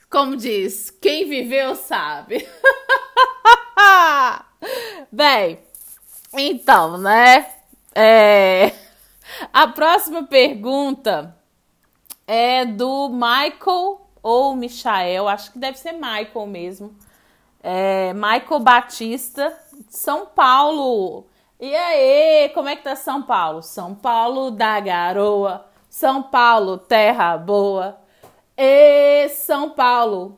Como 0.09 0.35
diz, 0.35 0.89
quem 0.89 1.29
viveu 1.29 1.75
sabe. 1.75 2.49
Bem, 5.11 5.59
então, 6.33 6.97
né? 6.97 7.47
É... 7.93 8.73
A 9.53 9.67
próxima 9.67 10.23
pergunta 10.23 11.37
é 12.25 12.65
do 12.65 13.09
Michael 13.09 13.98
ou 14.21 14.55
Michael, 14.55 15.27
acho 15.27 15.51
que 15.51 15.59
deve 15.59 15.77
ser 15.77 15.93
Michael 15.93 16.45
mesmo. 16.45 16.95
É, 17.61 18.13
Michael 18.13 18.59
Batista, 18.59 19.57
São 19.89 20.25
Paulo. 20.25 21.25
E 21.59 21.75
aí, 21.75 22.49
como 22.49 22.69
é 22.69 22.75
que 22.75 22.83
tá 22.83 22.95
São 22.95 23.21
Paulo? 23.21 23.61
São 23.61 23.93
Paulo 23.93 24.51
da 24.51 24.79
garoa, 24.79 25.65
São 25.89 26.23
Paulo, 26.23 26.77
terra 26.77 27.37
boa. 27.37 27.97
E 28.57 29.29
São 29.29 29.69
Paulo, 29.69 30.37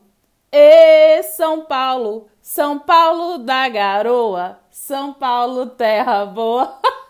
e 0.52 1.22
São 1.22 1.64
Paulo, 1.64 2.28
São 2.40 2.78
Paulo 2.78 3.38
da 3.38 3.68
garoa, 3.68 4.60
São 4.70 5.12
Paulo, 5.12 5.66
terra 5.66 6.26
boa. 6.26 6.78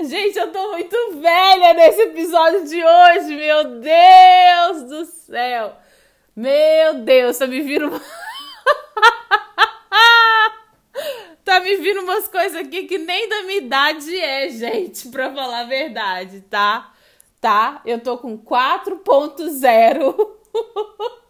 Gente, 0.00 0.38
eu 0.38 0.50
tô 0.50 0.72
muito 0.72 0.96
velha 1.20 1.72
nesse 1.74 2.02
episódio 2.02 2.64
de 2.66 2.84
hoje, 2.84 3.36
meu 3.36 3.80
Deus 3.80 4.82
do 4.88 5.04
céu. 5.04 5.76
Meu 6.34 6.94
Deus, 6.94 7.38
tá 7.38 7.46
me 7.46 7.60
vindo. 7.60 7.90
tá 11.44 11.60
me 11.60 11.76
vindo 11.76 12.00
umas 12.00 12.26
coisas 12.26 12.56
aqui 12.60 12.84
que 12.84 12.98
nem 12.98 13.28
da 13.28 13.42
minha 13.42 13.58
idade 13.58 14.18
é, 14.18 14.48
gente, 14.50 15.08
pra 15.08 15.32
falar 15.32 15.60
a 15.60 15.64
verdade, 15.64 16.40
tá? 16.42 16.92
Tá? 17.40 17.80
Eu 17.84 18.00
tô 18.00 18.18
com 18.18 18.36
4.0. 18.36 20.30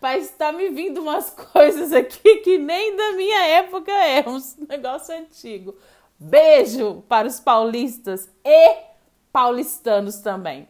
Mas 0.00 0.30
tá 0.30 0.52
me 0.52 0.68
vindo 0.68 1.00
umas 1.00 1.30
coisas 1.30 1.92
aqui 1.92 2.36
que 2.36 2.58
nem 2.58 2.94
da 2.94 3.12
minha 3.12 3.46
época 3.46 3.90
é, 3.90 4.28
uns 4.28 4.56
negócio 4.68 5.16
antigo. 5.16 5.74
Beijo 6.18 7.04
para 7.08 7.28
os 7.28 7.38
paulistas 7.38 8.30
e 8.44 8.76
paulistanos 9.32 10.18
também. 10.18 10.66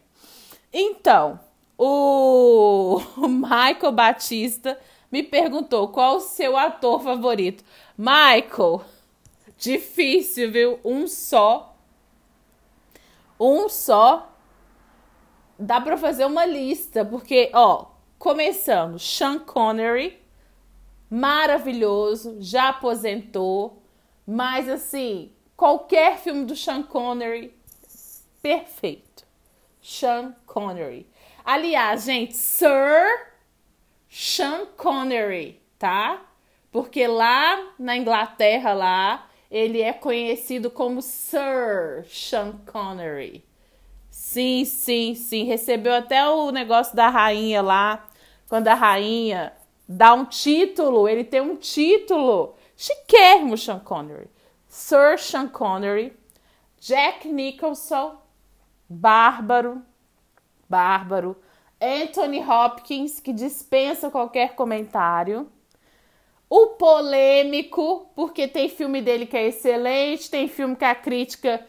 Então, 0.73 1.39
o 1.77 2.99
Michael 3.27 3.91
Batista 3.93 4.77
me 5.11 5.23
perguntou 5.23 5.87
qual 5.87 6.17
o 6.17 6.21
seu 6.21 6.57
ator 6.57 7.01
favorito. 7.01 7.63
Michael, 7.97 8.81
difícil, 9.57 10.51
viu? 10.51 10.79
Um 10.83 11.07
só. 11.07 11.75
Um 13.39 13.69
só. 13.69 14.33
Dá 15.57 15.79
para 15.79 15.97
fazer 15.97 16.25
uma 16.25 16.45
lista, 16.45 17.05
porque, 17.05 17.49
ó, 17.53 17.85
começando, 18.19 18.99
Sean 18.99 19.39
Connery, 19.39 20.21
maravilhoso, 21.09 22.37
já 22.39 22.69
aposentou, 22.69 23.81
mas 24.25 24.69
assim, 24.69 25.31
qualquer 25.57 26.19
filme 26.19 26.45
do 26.45 26.55
Sean 26.55 26.83
Connery, 26.83 27.51
perfeito. 28.41 29.25
Sean 29.81 30.35
Connery. 30.45 31.07
Aliás, 31.43 32.05
gente, 32.05 32.37
Sir 32.37 33.31
Sean 34.07 34.67
Connery, 34.77 35.59
tá? 35.79 36.21
Porque 36.71 37.07
lá 37.07 37.73
na 37.79 37.97
Inglaterra, 37.97 38.73
lá, 38.73 39.27
ele 39.49 39.81
é 39.81 39.93
conhecido 39.93 40.69
como 40.69 41.01
Sir 41.01 42.05
Sean 42.07 42.59
Connery. 42.71 43.43
Sim, 44.11 44.65
sim, 44.65 45.15
sim. 45.15 45.45
Recebeu 45.45 45.93
até 45.93 46.27
o 46.27 46.51
negócio 46.51 46.95
da 46.95 47.09
rainha 47.09 47.61
lá. 47.61 48.07
Quando 48.49 48.67
a 48.67 48.73
rainha 48.73 49.53
dá 49.87 50.13
um 50.13 50.25
título, 50.25 51.07
ele 51.07 51.23
tem 51.23 51.41
um 51.41 51.55
título. 51.55 52.55
Chiquérrimo, 52.75 53.57
Sean 53.57 53.79
Connery. 53.79 54.27
Sir 54.77 55.17
Sean 55.17 55.49
Connery. 55.49 56.13
Jack 56.79 57.27
Nicholson. 57.27 58.15
Bárbaro. 58.87 59.81
Bárbaro. 60.69 61.35
Anthony 61.81 62.39
Hopkins, 62.39 63.19
que 63.19 63.33
dispensa 63.33 64.11
qualquer 64.11 64.53
comentário. 64.53 65.51
O 66.47 66.67
polêmico, 66.77 68.07
porque 68.15 68.47
tem 68.47 68.69
filme 68.69 69.01
dele 69.01 69.25
que 69.25 69.35
é 69.35 69.47
excelente, 69.47 70.29
tem 70.29 70.47
filme 70.47 70.75
que 70.75 70.85
a 70.85 70.93
crítica 70.93 71.65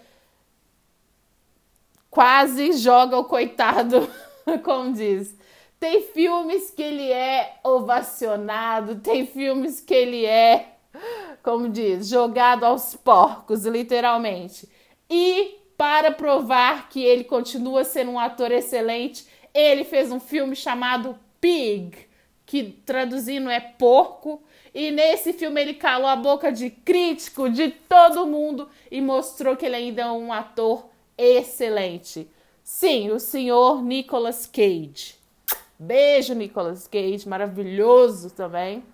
quase 2.11 2.73
joga 2.75 3.17
o 3.17 3.25
coitado, 3.25 4.07
como 4.63 4.93
diz. 4.93 5.35
Tem 5.81 6.03
filmes 6.03 6.71
que 6.71 6.83
ele 6.83 7.11
é 7.11 7.59
ovacionado, 7.65 8.97
tem 8.97 9.27
filmes 9.27 9.81
que 9.81 9.95
ele 9.95 10.27
é, 10.27 10.77
como 11.49 11.67
diz, 11.71 12.09
jogado 12.09 12.65
aos 12.65 12.95
porcos, 12.95 13.65
literalmente. 13.65 14.69
E 15.09 15.57
para 15.79 16.11
provar 16.11 16.91
que 16.91 17.03
ele 17.03 17.25
continua 17.25 17.85
sendo 17.85 18.11
um 18.11 18.19
ator 18.19 18.53
excelente, 18.53 19.27
ele 19.55 19.83
fez 19.83 20.13
um 20.13 20.21
filme 20.21 20.55
chamado 20.55 21.19
Pig, 21.41 21.97
que 22.45 22.65
traduzindo 22.85 23.49
é 23.49 23.61
porco, 23.61 24.43
e 24.75 24.91
nesse 24.91 25.33
filme 25.33 25.59
ele 25.59 25.73
calou 25.73 26.07
a 26.09 26.17
boca 26.17 26.53
de 26.53 26.69
crítico, 26.69 27.49
de 27.49 27.71
todo 27.71 28.27
mundo 28.27 28.69
e 28.91 29.01
mostrou 29.01 29.57
que 29.57 29.65
ele 29.65 29.77
ainda 29.77 30.03
é 30.03 30.11
um 30.13 30.31
ator 30.31 30.91
excelente. 31.17 32.29
Sim, 32.63 33.11
o 33.11 33.19
senhor 33.19 33.83
Nicolas 33.83 34.45
Cage. 34.45 35.15
Beijo, 35.79 36.35
Nicolas 36.35 36.87
Cage, 36.87 37.27
maravilhoso 37.27 38.29
também. 38.29 38.85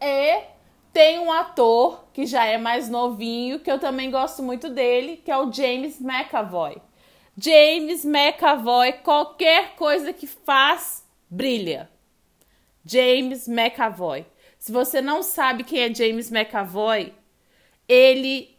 E 0.00 0.59
tem 0.92 1.18
um 1.18 1.30
ator 1.30 2.04
que 2.12 2.26
já 2.26 2.44
é 2.44 2.58
mais 2.58 2.88
novinho, 2.88 3.60
que 3.60 3.70
eu 3.70 3.78
também 3.78 4.10
gosto 4.10 4.42
muito 4.42 4.68
dele, 4.68 5.16
que 5.18 5.30
é 5.30 5.36
o 5.36 5.52
James 5.52 6.00
McAvoy. 6.00 6.76
James 7.36 8.04
McAvoy, 8.04 8.92
qualquer 9.04 9.76
coisa 9.76 10.12
que 10.12 10.26
faz, 10.26 11.06
brilha. 11.28 11.88
James 12.84 13.48
McAvoy. 13.48 14.26
Se 14.58 14.72
você 14.72 15.00
não 15.00 15.22
sabe 15.22 15.64
quem 15.64 15.80
é 15.80 15.94
James 15.94 16.30
McAvoy, 16.30 17.14
ele 17.88 18.58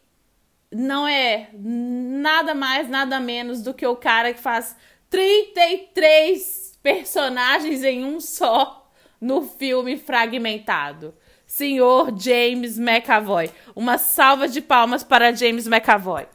não 0.70 1.06
é 1.06 1.50
nada 1.54 2.54
mais, 2.54 2.88
nada 2.88 3.20
menos 3.20 3.62
do 3.62 3.74
que 3.74 3.86
o 3.86 3.94
cara 3.94 4.32
que 4.32 4.40
faz 4.40 4.74
33 5.10 6.78
personagens 6.82 7.84
em 7.84 8.04
um 8.04 8.20
só 8.20 8.90
no 9.20 9.42
filme 9.42 9.96
fragmentado. 9.96 11.14
Senhor 11.52 12.18
James 12.18 12.78
McAvoy. 12.78 13.50
Uma 13.76 13.98
salva 13.98 14.48
de 14.48 14.62
palmas 14.62 15.04
para 15.04 15.34
James 15.34 15.66
McAvoy. 15.66 16.26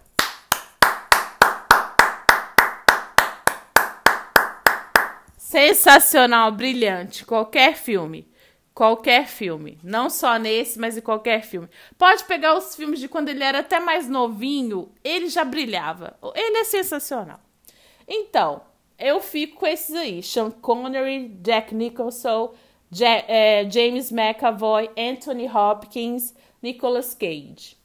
Sensacional, 5.36 6.51
brilhante. 6.51 7.25
Qualquer 7.25 7.75
filme. 7.75 8.32
Qualquer 8.75 9.25
filme. 9.25 9.80
Não 9.84 10.08
só 10.08 10.38
nesse, 10.38 10.77
mas 10.77 10.95
em 10.95 11.01
qualquer 11.01 11.41
filme. 11.41 11.67
Pode 11.97 12.23
pegar 12.25 12.56
os 12.56 12.75
filmes 12.75 12.99
de 12.99 13.08
quando 13.08 13.30
ele 13.30 13.43
era 13.43 13.62
até 13.62 13.80
mais 13.80 14.08
novinho, 14.08 14.91
ele 15.03 15.30
já 15.30 15.43
brilhava. 15.43 16.15
Ele 16.36 16.60
é 16.60 16.63
sensacional. 16.63 17.39
Então, 18.08 18.62
eu 18.99 19.19
fico 19.19 19.62
com 19.62 19.65
esses 19.65 19.95
aí: 19.95 20.21
Sean 20.21 20.51
Connery, 20.51 21.30
Jack 21.41 21.73
Nicholson, 21.73 22.53
É, 23.28 23.69
James 23.69 24.12
McAvoy, 24.12 24.89
Anthony 24.97 25.47
Hopkins, 25.47 26.34
Nicolas 26.62 27.13
Cage. 27.13 27.78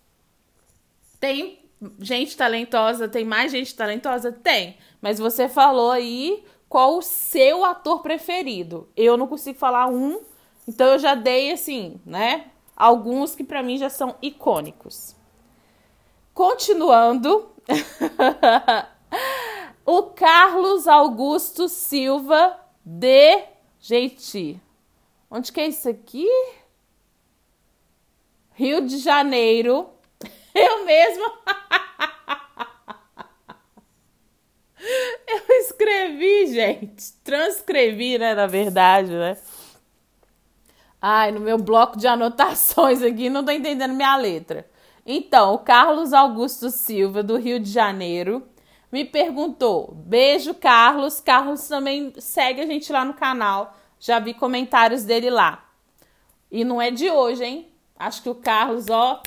Tem 1.18 1.58
gente 1.98 2.36
talentosa, 2.36 3.08
tem 3.08 3.24
mais 3.24 3.50
gente 3.50 3.74
talentosa? 3.74 4.30
Tem. 4.30 4.76
Mas 5.00 5.18
você 5.18 5.48
falou 5.48 5.90
aí 5.90 6.44
qual 6.68 6.96
o 6.96 7.02
seu 7.02 7.64
ator 7.64 8.00
preferido. 8.00 8.88
Eu 8.96 9.16
não 9.16 9.26
consigo 9.26 9.58
falar 9.58 9.88
um, 9.88 10.20
então 10.66 10.88
eu 10.88 10.98
já 10.98 11.14
dei 11.14 11.52
assim, 11.52 12.00
né? 12.06 12.46
Alguns 12.76 13.34
que 13.34 13.44
para 13.44 13.62
mim 13.62 13.76
já 13.76 13.90
são 13.90 14.14
icônicos. 14.22 15.14
Continuando, 16.32 17.50
o 19.84 20.04
Carlos 20.04 20.88
Augusto 20.88 21.68
Silva 21.68 22.58
de 22.84 23.44
gente, 23.78 24.61
onde 25.32 25.50
que 25.50 25.60
é 25.60 25.66
isso 25.66 25.88
aqui? 25.88 26.28
Rio 28.52 28.86
de 28.86 28.98
Janeiro. 28.98 29.88
Eu 30.54 30.84
mesma 30.84 31.32
Eu 35.26 35.56
escrevi, 35.60 36.48
gente. 36.48 37.12
Transcrevi, 37.24 38.18
né? 38.18 38.34
Na 38.34 38.46
verdade, 38.46 39.10
né? 39.10 39.38
Ai, 41.00 41.32
no 41.32 41.40
meu 41.40 41.56
bloco 41.56 41.96
de 41.96 42.06
anotações 42.06 43.02
aqui 43.02 43.30
não 43.30 43.44
tô 43.44 43.50
entendendo 43.50 43.94
minha 43.94 44.16
letra. 44.16 44.70
Então, 45.06 45.54
o 45.54 45.58
Carlos 45.58 46.12
Augusto 46.12 46.70
Silva, 46.70 47.22
do 47.22 47.36
Rio 47.36 47.58
de 47.58 47.70
Janeiro, 47.70 48.46
me 48.92 49.04
perguntou. 49.04 49.94
Beijo, 49.94 50.54
Carlos. 50.54 51.20
Carlos 51.20 51.66
também 51.66 52.12
segue 52.18 52.60
a 52.60 52.66
gente 52.66 52.92
lá 52.92 53.04
no 53.04 53.14
canal. 53.14 53.76
Já 54.02 54.18
vi 54.18 54.34
comentários 54.34 55.04
dele 55.04 55.30
lá. 55.30 55.64
E 56.50 56.64
não 56.64 56.82
é 56.82 56.90
de 56.90 57.08
hoje, 57.08 57.44
hein? 57.44 57.68
Acho 57.96 58.20
que 58.20 58.28
o 58.28 58.34
Carlos, 58.34 58.90
ó, 58.90 59.22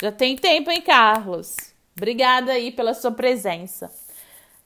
já 0.00 0.10
tem 0.10 0.36
tempo, 0.36 0.70
hein, 0.70 0.80
Carlos? 0.80 1.54
Obrigada 1.94 2.52
aí 2.52 2.72
pela 2.72 2.94
sua 2.94 3.12
presença. 3.12 3.92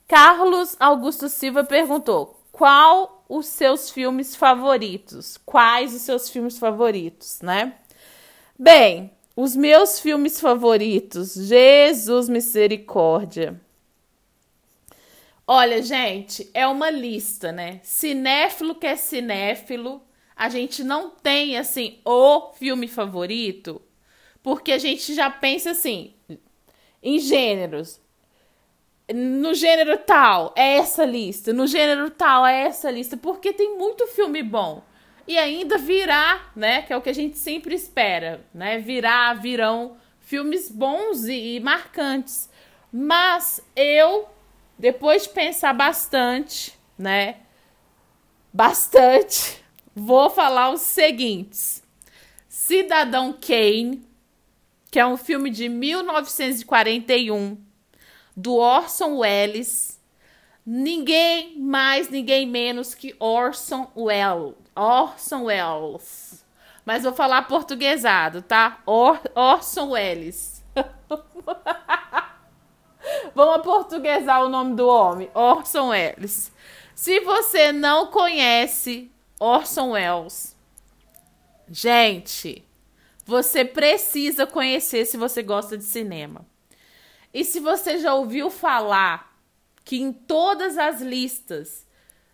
Carlos 0.07 0.77
Augusto 0.79 1.27
Silva 1.27 1.65
perguntou: 1.65 2.39
qual 2.49 3.25
os 3.27 3.47
seus 3.47 3.89
filmes 3.89 4.37
favoritos? 4.37 5.37
Quais 5.45 5.93
os 5.93 6.03
seus 6.03 6.29
filmes 6.29 6.57
favoritos, 6.57 7.41
né? 7.41 7.73
Bem, 8.57 9.11
os 9.35 9.53
meus 9.53 9.99
filmes 9.99 10.39
favoritos, 10.39 11.33
Jesus 11.33 12.29
misericórdia. 12.29 13.59
Olha, 15.47 15.81
gente, 15.81 16.49
é 16.53 16.65
uma 16.67 16.89
lista, 16.89 17.51
né? 17.51 17.79
Cinéfilo 17.83 18.75
que 18.75 18.87
é 18.87 18.95
cinéfilo, 18.95 20.01
a 20.35 20.49
gente 20.49 20.83
não 20.83 21.09
tem 21.09 21.57
assim 21.57 21.99
o 22.05 22.51
filme 22.53 22.87
favorito, 22.87 23.81
porque 24.41 24.71
a 24.71 24.77
gente 24.77 25.13
já 25.13 25.29
pensa 25.29 25.71
assim 25.71 26.13
em 27.01 27.19
gêneros. 27.19 27.99
No 29.13 29.53
gênero 29.53 29.97
tal 29.97 30.53
é 30.55 30.77
essa 30.77 31.03
lista, 31.03 31.51
no 31.51 31.67
gênero 31.67 32.09
tal 32.09 32.45
é 32.45 32.61
essa 32.63 32.89
lista, 32.89 33.17
porque 33.17 33.51
tem 33.51 33.77
muito 33.77 34.07
filme 34.07 34.41
bom. 34.41 34.83
E 35.27 35.37
ainda 35.37 35.77
virá, 35.77 36.51
né, 36.55 36.81
que 36.81 36.93
é 36.93 36.97
o 36.97 37.01
que 37.01 37.09
a 37.09 37.13
gente 37.13 37.37
sempre 37.37 37.75
espera, 37.75 38.43
né? 38.53 38.79
Virá, 38.79 39.33
virão 39.33 39.97
filmes 40.19 40.69
bons 40.69 41.25
e, 41.25 41.55
e 41.55 41.59
marcantes. 41.59 42.49
Mas 42.91 43.63
eu 43.75 44.27
depois 44.81 45.23
de 45.23 45.29
pensar 45.29 45.73
bastante, 45.73 46.73
né? 46.97 47.37
Bastante, 48.51 49.63
vou 49.95 50.27
falar 50.27 50.71
os 50.71 50.81
seguintes: 50.81 51.83
Cidadão 52.49 53.31
Kane, 53.31 54.03
que 54.89 54.99
é 54.99 55.05
um 55.05 55.17
filme 55.17 55.51
de 55.51 55.69
1941 55.69 57.57
do 58.35 58.55
Orson 58.55 59.19
Welles. 59.19 60.01
Ninguém 60.65 61.59
mais, 61.59 62.09
ninguém 62.09 62.47
menos 62.47 62.95
que 62.95 63.15
Orson 63.19 63.91
Welles. 63.95 64.55
Orson 64.75 65.43
Welles. 65.43 66.43
Mas 66.83 67.03
vou 67.03 67.13
falar 67.13 67.43
portuguesado, 67.43 68.41
tá? 68.41 68.81
Or 68.87 69.21
Orson 69.35 69.91
Welles. 69.91 70.63
Vamos 73.35 73.55
aportuguesar 73.55 74.43
o 74.43 74.49
nome 74.49 74.75
do 74.75 74.87
homem, 74.87 75.29
Orson 75.33 75.89
Welles. 75.89 76.51
Se 76.95 77.19
você 77.21 77.71
não 77.71 78.07
conhece 78.07 79.11
Orson 79.39 79.91
Welles, 79.91 80.55
gente, 81.69 82.63
você 83.25 83.63
precisa 83.65 84.45
conhecer 84.45 85.05
se 85.05 85.17
você 85.17 85.41
gosta 85.41 85.77
de 85.77 85.83
cinema. 85.83 86.45
E 87.33 87.43
se 87.45 87.59
você 87.59 87.97
já 87.97 88.13
ouviu 88.13 88.49
falar 88.49 89.35
que 89.85 89.97
em 89.97 90.11
todas 90.11 90.77
as 90.77 91.01
listas 91.01 91.87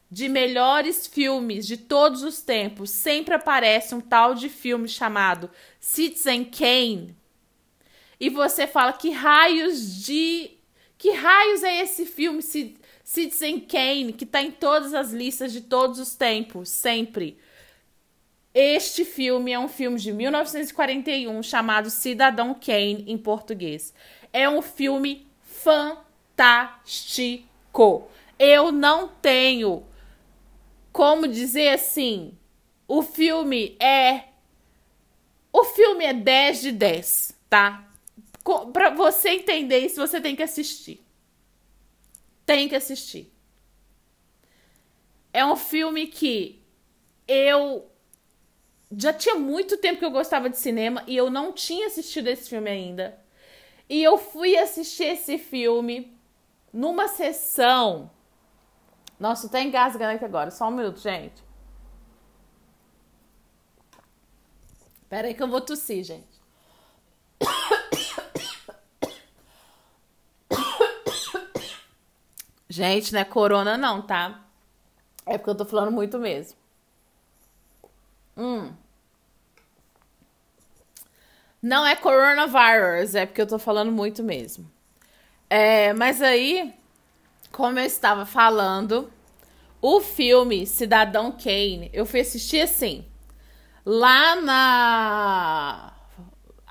de 0.10 0.28
melhores 0.28 1.06
filmes 1.06 1.68
de 1.68 1.78
todos 1.78 2.24
os 2.24 2.42
tempos 2.42 2.90
sempre 2.90 3.36
aparece 3.36 3.94
um 3.94 4.02
tal 4.02 4.34
de 4.34 4.50
filme 4.50 4.88
chamado 4.88 5.50
Citizen 5.80 6.46
Kane, 6.46 7.16
e 8.20 8.30
você 8.30 8.66
fala 8.66 8.94
que 8.94 9.12
raios 9.12 10.04
de 10.04 10.57
que 10.98 11.12
raios 11.12 11.64
é 11.64 11.82
esse 11.82 12.06
filme 12.06 12.42
Citizen 13.04 13.60
Kane, 13.60 14.14
que 14.14 14.26
tá 14.26 14.42
em 14.42 14.52
todas 14.52 14.94
as 14.94 15.12
listas 15.12 15.52
de 15.52 15.62
todos 15.62 16.00
os 16.00 16.16
tempos, 16.16 16.70
sempre? 16.70 17.38
Este 18.54 19.04
filme 19.06 19.52
é 19.52 19.60
um 19.60 19.68
filme 19.68 20.00
de 20.00 20.12
1941 20.12 21.44
chamado 21.44 21.90
Cidadão 21.90 22.54
Kane 22.54 23.06
em 23.08 23.18
português. 23.18 23.94
É 24.34 24.50
um 24.50 24.62
filme 24.62 25.28
fantástico. 25.44 28.08
Eu 28.40 28.72
não 28.72 29.08
tenho 29.08 29.86
como 30.98 31.28
dizer 31.28 31.70
assim, 31.70 32.36
o 32.88 33.04
filme 33.04 33.78
é 33.80 34.24
o 35.54 35.64
filme 35.64 36.04
é 36.04 36.12
10 36.12 36.62
de 36.62 36.72
10, 36.72 37.38
tá? 37.48 37.88
Para 38.72 38.90
você 38.92 39.30
entender 39.30 39.80
isso, 39.80 40.00
você 40.00 40.22
tem 40.22 40.36
que 40.36 40.44
assistir. 40.44 41.06
Tem 42.46 42.70
que 42.70 42.76
assistir. 42.76 43.34
É 45.34 45.46
um 45.46 45.56
filme 45.56 46.08
que 46.08 46.64
eu 47.28 47.92
já 48.96 49.12
tinha 49.12 49.36
muito 49.36 49.78
tempo 49.78 50.00
que 50.00 50.06
eu 50.06 50.12
gostava 50.12 50.50
de 50.50 50.58
cinema 50.58 51.04
e 51.06 51.16
eu 51.16 51.30
não 51.30 51.52
tinha 51.52 51.88
assistido 51.88 52.28
esse 52.28 52.50
filme 52.50 52.70
ainda. 52.70 53.20
E 53.90 54.02
eu 54.02 54.18
fui 54.18 54.58
assistir 54.58 55.04
esse 55.04 55.38
filme 55.38 56.18
numa 56.72 57.08
sessão. 57.08 58.10
Nossa, 59.20 59.50
tá 59.50 59.62
engasgando 59.62 60.16
aqui 60.16 60.26
agora. 60.26 60.52
Só 60.52 60.68
um 60.68 60.72
minuto, 60.72 61.00
gente. 61.00 61.44
Pera 65.10 65.28
aí 65.28 65.34
que 65.34 65.44
eu 65.44 65.48
vou 65.48 65.62
tossir, 65.62 66.04
gente. 66.04 66.38
Gente, 72.70 73.14
não 73.14 73.20
é 73.22 73.26
corona 73.26 73.78
não, 73.78 74.02
tá? 74.02 74.42
É 75.26 75.38
porque 75.38 75.50
eu 75.50 75.56
tô 75.56 75.66
falando 75.66 75.92
muito 75.92 76.18
mesmo. 76.20 76.58
Hum. 78.36 78.72
Não 81.62 81.86
é 81.86 81.96
coronavírus, 81.96 83.16
é 83.16 83.26
porque 83.26 83.42
eu 83.42 83.48
tô 83.48 83.58
falando 83.58 83.92
muito 83.92 84.24
mesmo. 84.24 84.70
É, 85.50 85.94
mas 85.94 86.22
aí, 86.22 86.74
como 87.52 87.80
eu 87.80 87.86
estava 87.86 88.26
falando, 88.26 89.12
o 89.82 90.00
filme 90.02 90.66
Cidadão 90.68 91.32
Kane, 91.32 91.90
eu 91.94 92.06
fui 92.06 92.20
assistir 92.20 92.62
assim, 92.62 93.06
lá 93.86 94.36
na. 94.36 95.94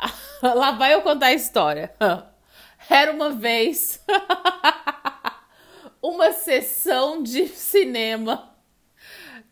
lá 0.43 0.73
vai 0.73 0.95
eu 0.95 1.03
contar 1.03 1.27
a 1.27 1.35
história. 1.35 1.93
Era 2.89 3.13
uma 3.13 3.31
vez. 3.31 4.03
uma 6.09 6.31
sessão 6.33 7.21
de 7.21 7.49
cinema 7.49 8.55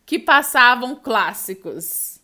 que 0.05 0.17
passavam 0.17 0.95
clássicos. 0.95 2.21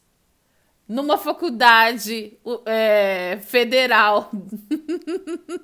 Numa 0.87 1.17
faculdade 1.17 2.37
é, 2.65 3.39
federal. 3.41 4.31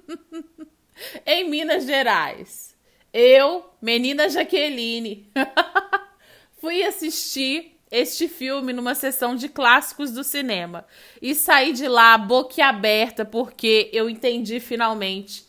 Em 1.25 1.49
Minas 1.49 1.85
Gerais. 1.85 2.75
Eu, 3.13 3.69
menina 3.81 4.29
Jaqueline, 4.29 5.31
fui 6.59 6.83
assistir 6.83 7.77
este 7.89 8.27
filme 8.27 8.73
numa 8.73 8.95
sessão 8.95 9.33
de 9.35 9.47
clássicos 9.47 10.11
do 10.11 10.23
cinema. 10.23 10.85
E 11.21 11.33
saí 11.33 11.71
de 11.71 11.87
lá 11.87 12.17
boquiaberta 12.17 13.23
porque 13.23 13.89
eu 13.93 14.09
entendi 14.09 14.59
finalmente 14.59 15.47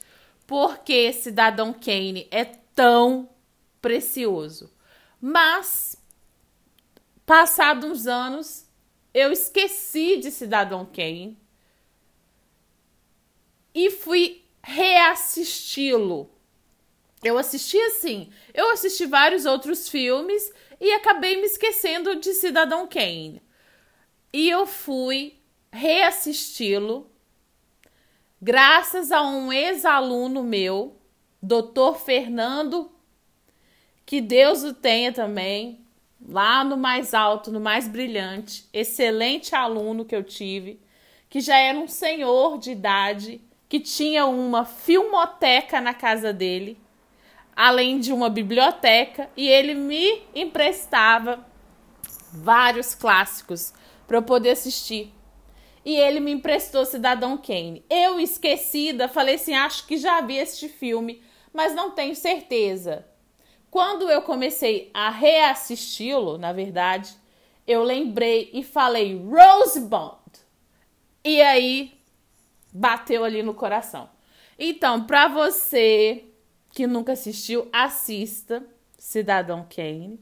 porque 0.48 1.12
Cidadão 1.12 1.74
Kane 1.74 2.26
é 2.30 2.46
tão 2.78 3.28
precioso. 3.82 4.72
Mas, 5.20 6.00
passados 7.26 7.90
uns 7.90 8.06
anos, 8.06 8.70
eu 9.12 9.32
esqueci 9.32 10.18
de 10.18 10.30
Cidadão 10.30 10.86
Kane 10.86 11.36
e 13.74 13.90
fui 13.90 14.44
reassisti-lo. 14.62 16.30
Eu 17.20 17.36
assisti 17.36 17.76
assim, 17.80 18.30
eu 18.54 18.70
assisti 18.70 19.06
vários 19.06 19.44
outros 19.44 19.88
filmes 19.88 20.52
e 20.80 20.92
acabei 20.92 21.34
me 21.40 21.46
esquecendo 21.46 22.14
de 22.14 22.32
Cidadão 22.32 22.86
Kane. 22.86 23.42
E 24.32 24.48
eu 24.48 24.64
fui 24.66 25.36
reassisti-lo 25.72 27.10
graças 28.40 29.10
a 29.10 29.20
um 29.22 29.52
ex-aluno 29.52 30.44
meu 30.44 30.97
doutor 31.40 31.98
Fernando, 31.98 32.90
que 34.04 34.20
Deus 34.20 34.62
o 34.62 34.72
tenha 34.72 35.12
também, 35.12 35.80
lá 36.26 36.64
no 36.64 36.76
mais 36.76 37.14
alto, 37.14 37.52
no 37.52 37.60
mais 37.60 37.86
brilhante, 37.86 38.68
excelente 38.72 39.54
aluno 39.54 40.04
que 40.04 40.16
eu 40.16 40.24
tive, 40.24 40.80
que 41.28 41.40
já 41.40 41.56
era 41.56 41.78
um 41.78 41.86
senhor 41.86 42.58
de 42.58 42.72
idade, 42.72 43.40
que 43.68 43.78
tinha 43.78 44.26
uma 44.26 44.64
filmoteca 44.64 45.80
na 45.80 45.92
casa 45.92 46.32
dele, 46.32 46.78
além 47.54 47.98
de 48.00 48.12
uma 48.12 48.30
biblioteca, 48.30 49.28
e 49.36 49.48
ele 49.48 49.74
me 49.74 50.22
emprestava 50.34 51.46
vários 52.32 52.94
clássicos 52.94 53.72
para 54.06 54.16
eu 54.16 54.22
poder 54.22 54.50
assistir 54.50 55.12
e 55.88 55.96
ele 55.96 56.20
me 56.20 56.32
emprestou 56.32 56.84
Cidadão 56.84 57.38
Kane. 57.38 57.82
Eu, 57.88 58.20
esquecida, 58.20 59.08
falei 59.08 59.36
assim: 59.36 59.54
acho 59.54 59.86
que 59.86 59.96
já 59.96 60.20
vi 60.20 60.36
este 60.36 60.68
filme, 60.68 61.22
mas 61.52 61.74
não 61.74 61.90
tenho 61.90 62.14
certeza. 62.14 63.06
Quando 63.70 64.10
eu 64.10 64.22
comecei 64.22 64.90
a 64.94 65.10
reassisti-lo, 65.10 66.38
na 66.38 66.52
verdade, 66.52 67.14
eu 67.66 67.82
lembrei 67.82 68.50
e 68.52 68.62
falei 68.62 69.16
Rosebud. 69.16 70.18
E 71.22 71.42
aí 71.42 71.98
bateu 72.72 73.24
ali 73.24 73.42
no 73.42 73.52
coração. 73.54 74.08
Então, 74.58 75.04
para 75.04 75.28
você 75.28 76.24
que 76.70 76.86
nunca 76.86 77.12
assistiu, 77.12 77.68
assista 77.72 78.64
Cidadão 78.98 79.66
Kane, 79.68 80.18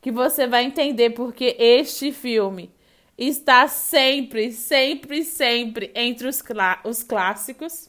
que 0.00 0.10
você 0.10 0.46
vai 0.46 0.64
entender 0.64 1.10
porque 1.10 1.56
este 1.58 2.12
filme 2.12 2.72
está 3.16 3.68
sempre, 3.68 4.52
sempre, 4.52 5.24
sempre 5.24 5.92
entre 5.94 6.26
os, 6.26 6.40
clá 6.42 6.80
os 6.84 7.02
clássicos, 7.02 7.88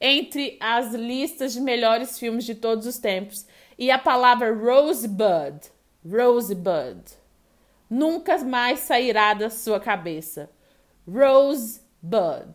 entre 0.00 0.56
as 0.60 0.92
listas 0.92 1.52
de 1.52 1.60
melhores 1.60 2.18
filmes 2.18 2.44
de 2.44 2.54
todos 2.54 2.86
os 2.86 2.98
tempos. 2.98 3.46
E 3.78 3.90
a 3.90 3.98
palavra 3.98 4.54
Rosebud, 4.54 5.60
Rosebud, 6.04 7.02
nunca 7.88 8.38
mais 8.38 8.80
sairá 8.80 9.34
da 9.34 9.50
sua 9.50 9.80
cabeça. 9.80 10.50
Rosebud, 11.06 12.54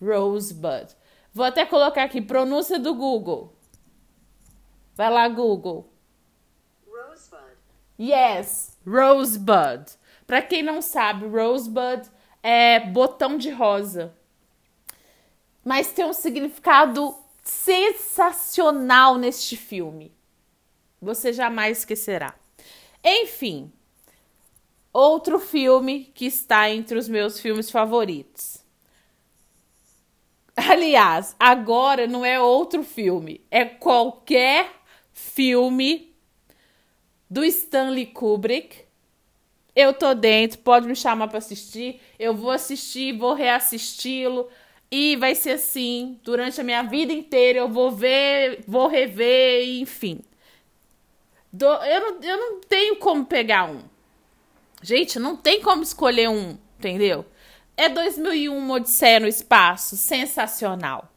Rosebud. 0.00 0.94
Vou 1.32 1.44
até 1.44 1.66
colocar 1.66 2.04
aqui, 2.04 2.20
pronúncia 2.20 2.78
do 2.78 2.94
Google. 2.94 3.52
Vai 4.94 5.10
lá, 5.10 5.28
Google. 5.28 5.92
Rosebud. 6.86 7.56
Yes, 8.00 8.78
Rosebud. 8.86 9.84
Para 10.26 10.42
quem 10.42 10.62
não 10.62 10.80
sabe, 10.80 11.26
Rosebud 11.26 12.08
é 12.42 12.80
botão 12.80 13.36
de 13.36 13.50
rosa. 13.50 14.14
Mas 15.66 15.90
tem 15.90 16.04
um 16.04 16.12
significado 16.12 17.12
sensacional 17.42 19.18
neste 19.18 19.56
filme. 19.56 20.14
Você 21.02 21.32
jamais 21.32 21.78
esquecerá. 21.78 22.36
Enfim, 23.02 23.72
outro 24.92 25.40
filme 25.40 26.04
que 26.14 26.24
está 26.24 26.70
entre 26.70 26.96
os 26.96 27.08
meus 27.08 27.40
filmes 27.40 27.68
favoritos. 27.68 28.58
Aliás, 30.56 31.34
agora 31.36 32.06
não 32.06 32.24
é 32.24 32.40
outro 32.40 32.84
filme, 32.84 33.44
é 33.50 33.64
qualquer 33.64 34.70
filme 35.12 36.14
do 37.28 37.44
Stanley 37.44 38.06
Kubrick. 38.06 38.84
Eu 39.74 39.92
tô 39.92 40.14
dentro, 40.14 40.60
pode 40.60 40.86
me 40.86 40.94
chamar 40.94 41.26
para 41.26 41.38
assistir, 41.38 42.00
eu 42.20 42.36
vou 42.36 42.52
assistir, 42.52 43.18
vou 43.18 43.34
reassisti-lo 43.34 44.48
e 44.90 45.16
vai 45.16 45.34
ser 45.34 45.52
assim 45.52 46.18
durante 46.22 46.60
a 46.60 46.64
minha 46.64 46.82
vida 46.82 47.12
inteira. 47.12 47.58
Eu 47.60 47.68
vou 47.68 47.90
ver, 47.90 48.64
vou 48.66 48.86
rever, 48.88 49.68
enfim. 49.80 50.20
Do, 51.52 51.66
eu, 51.66 52.00
não, 52.00 52.22
eu 52.22 52.36
não 52.36 52.60
tenho 52.60 52.96
como 52.96 53.24
pegar 53.24 53.64
um. 53.64 53.82
Gente, 54.82 55.18
não 55.18 55.36
tem 55.36 55.60
como 55.60 55.82
escolher 55.82 56.28
um, 56.28 56.56
entendeu? 56.78 57.24
É 57.76 57.88
2001 57.88 58.70
Odisseia 58.70 59.20
no 59.20 59.26
Espaço, 59.26 59.96
sensacional. 59.96 61.10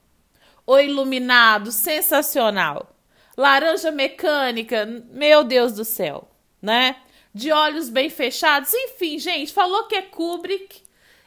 O 0.65 0.77
Iluminado, 0.77 1.71
sensacional. 1.71 2.95
Laranja 3.37 3.91
Mecânica, 3.91 4.85
meu 5.11 5.43
Deus 5.43 5.73
do 5.73 5.85
céu, 5.85 6.29
né? 6.61 6.97
De 7.33 7.51
olhos 7.51 7.89
bem 7.89 8.09
fechados, 8.09 8.73
enfim, 8.73 9.17
gente, 9.17 9.53
falou 9.53 9.87
que 9.87 9.95
é 9.95 10.01
Kubrick. 10.01 10.81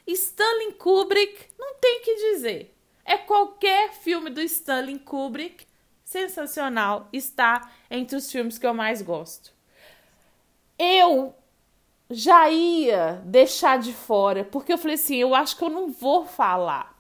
Stanley 0.07 0.73
Kubrick, 0.73 1.47
não 1.59 1.75
tem 1.75 2.01
que 2.01 2.15
dizer. 2.33 2.75
É 3.05 3.17
qualquer 3.17 3.93
filme 3.93 4.31
do 4.31 4.41
Stanley 4.41 4.99
Kubrick, 4.99 5.67
sensacional, 6.05 7.09
está 7.13 7.71
entre 7.91 8.17
os 8.17 8.31
filmes 8.31 8.59
que 8.59 8.67
eu 8.67 8.75
mais 8.75 9.03
gosto. 9.03 9.53
Eu 10.79 11.35
já 12.11 12.51
ia 12.51 13.23
deixar 13.25 13.79
de 13.79 13.93
fora, 13.93 14.45
porque 14.45 14.73
eu 14.73 14.79
falei 14.79 14.95
assim, 14.95 15.17
eu 15.17 15.35
acho 15.35 15.57
que 15.57 15.65
eu 15.65 15.71
não 15.71 15.91
vou 15.91 16.27
falar. 16.27 16.93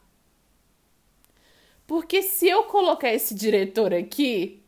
Porque 1.86 2.22
se 2.22 2.48
eu 2.48 2.64
colocar 2.64 3.12
esse 3.12 3.34
diretor 3.34 3.92
aqui, 3.92 4.62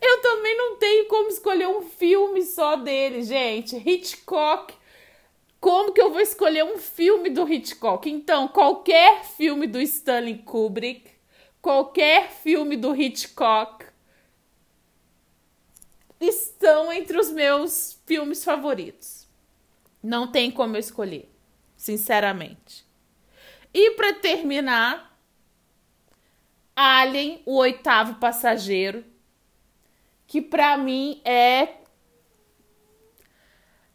eu 0.00 0.20
também 0.20 0.56
não 0.56 0.76
tenho 0.76 1.06
como 1.06 1.28
escolher 1.28 1.68
um 1.68 1.82
filme 1.82 2.42
só 2.42 2.76
dele, 2.76 3.22
gente. 3.22 3.76
Hitchcock. 3.76 4.74
Como 5.62 5.92
que 5.92 6.02
eu 6.02 6.10
vou 6.10 6.20
escolher 6.20 6.64
um 6.64 6.76
filme 6.76 7.30
do 7.30 7.48
Hitchcock? 7.48 8.10
Então, 8.10 8.48
qualquer 8.48 9.24
filme 9.24 9.68
do 9.68 9.80
Stanley 9.80 10.38
Kubrick, 10.38 11.08
qualquer 11.60 12.32
filme 12.32 12.76
do 12.76 12.92
Hitchcock, 13.00 13.86
estão 16.20 16.92
entre 16.92 17.16
os 17.16 17.30
meus 17.30 17.96
filmes 18.04 18.44
favoritos. 18.44 19.28
Não 20.02 20.26
tem 20.26 20.50
como 20.50 20.74
eu 20.74 20.80
escolher, 20.80 21.30
sinceramente. 21.76 22.84
E 23.72 23.92
para 23.92 24.14
terminar, 24.14 25.16
Alien, 26.74 27.40
o 27.46 27.54
oitavo 27.58 28.16
passageiro, 28.16 29.04
que 30.26 30.42
para 30.42 30.76
mim 30.76 31.22
é 31.24 31.81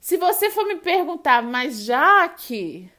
se 0.08 0.16
você 0.16 0.50
for 0.50 0.66
me 0.66 0.78
perguntar, 0.78 1.44
mas 1.44 1.84
já 1.84 2.30
que 2.30 2.90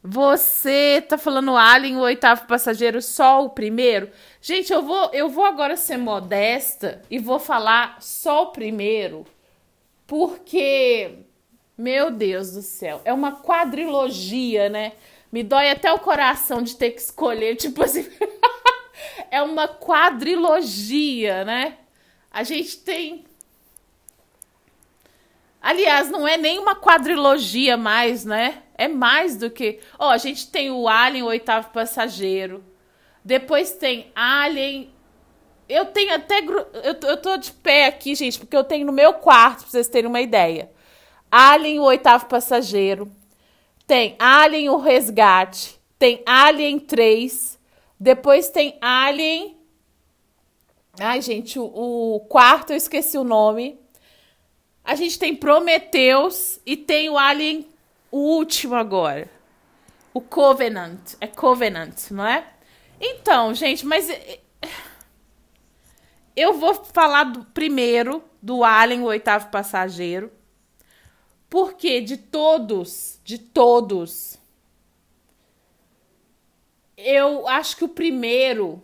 você 0.00 1.04
tá 1.08 1.18
falando 1.18 1.56
Alien, 1.56 1.96
o 1.96 2.02
oitavo 2.02 2.46
passageiro, 2.46 3.02
só 3.02 3.44
o 3.44 3.50
primeiro. 3.50 4.08
Gente, 4.40 4.72
eu 4.72 4.82
vou, 4.82 5.10
eu 5.12 5.28
vou 5.28 5.44
agora 5.44 5.76
ser 5.76 5.96
modesta 5.96 7.02
e 7.10 7.18
vou 7.18 7.40
falar 7.40 8.00
só 8.00 8.44
o 8.44 8.52
primeiro, 8.52 9.26
porque, 10.06 11.18
meu 11.76 12.08
Deus 12.08 12.52
do 12.52 12.62
céu, 12.62 13.00
é 13.04 13.12
uma 13.12 13.42
quadrilogia, 13.42 14.68
né? 14.68 14.92
Me 15.32 15.42
dói 15.42 15.70
até 15.70 15.92
o 15.92 15.98
coração 15.98 16.62
de 16.62 16.76
ter 16.76 16.92
que 16.92 17.00
escolher, 17.00 17.56
tipo 17.58 17.82
assim. 17.82 18.08
é 19.28 19.42
uma 19.42 19.66
quadrilogia, 19.66 21.44
né? 21.44 21.78
A 22.30 22.44
gente 22.44 22.78
tem 22.78 23.24
Aliás, 25.64 26.10
não 26.10 26.28
é 26.28 26.36
nem 26.36 26.58
uma 26.58 26.76
quadrilogia 26.76 27.74
mais, 27.74 28.22
né? 28.22 28.64
É 28.76 28.86
mais 28.86 29.38
do 29.38 29.48
que. 29.48 29.80
Ó, 29.98 30.08
oh, 30.08 30.10
a 30.10 30.18
gente 30.18 30.50
tem 30.50 30.70
o 30.70 30.86
Alien, 30.86 31.22
o 31.22 31.28
oitavo 31.28 31.70
passageiro. 31.70 32.62
Depois 33.24 33.72
tem 33.72 34.12
Alien. 34.14 34.92
Eu 35.66 35.86
tenho 35.86 36.14
até. 36.14 36.40
Eu, 36.40 37.08
eu 37.08 37.16
tô 37.16 37.38
de 37.38 37.50
pé 37.50 37.86
aqui, 37.86 38.14
gente, 38.14 38.38
porque 38.38 38.54
eu 38.54 38.62
tenho 38.62 38.84
no 38.84 38.92
meu 38.92 39.14
quarto, 39.14 39.60
pra 39.60 39.70
vocês 39.70 39.88
terem 39.88 40.06
uma 40.06 40.20
ideia. 40.20 40.70
Alien, 41.30 41.80
o 41.80 41.84
oitavo 41.84 42.26
passageiro. 42.26 43.10
Tem 43.86 44.16
Alien, 44.18 44.68
o 44.68 44.76
resgate. 44.76 45.80
Tem 45.98 46.22
Alien 46.26 46.78
3. 46.78 47.58
Depois 47.98 48.50
tem 48.50 48.76
Alien. 48.82 49.56
Ai, 51.00 51.22
gente, 51.22 51.58
o, 51.58 51.64
o 51.64 52.20
quarto 52.28 52.74
eu 52.74 52.76
esqueci 52.76 53.16
o 53.16 53.24
nome. 53.24 53.82
A 54.84 54.94
gente 54.94 55.18
tem 55.18 55.34
Prometheus 55.34 56.60
e 56.66 56.76
tem 56.76 57.08
o 57.08 57.16
Alien, 57.16 57.66
o 58.10 58.18
último 58.18 58.74
agora. 58.74 59.30
O 60.12 60.20
Covenant. 60.20 61.14
É 61.20 61.26
Covenant, 61.26 62.10
não 62.10 62.26
é? 62.26 62.46
Então, 63.00 63.54
gente, 63.54 63.86
mas. 63.86 64.10
Eh, 64.10 64.40
eu 66.36 66.52
vou 66.52 66.74
falar 66.74 67.24
do, 67.24 67.44
primeiro 67.46 68.22
do 68.42 68.62
Alien, 68.62 69.00
o 69.00 69.06
oitavo 69.06 69.48
passageiro. 69.48 70.30
Porque 71.48 72.00
de 72.00 72.16
todos, 72.16 73.20
de 73.24 73.38
todos, 73.38 74.38
eu 76.96 77.48
acho 77.48 77.76
que 77.76 77.84
o 77.84 77.88
primeiro, 77.88 78.82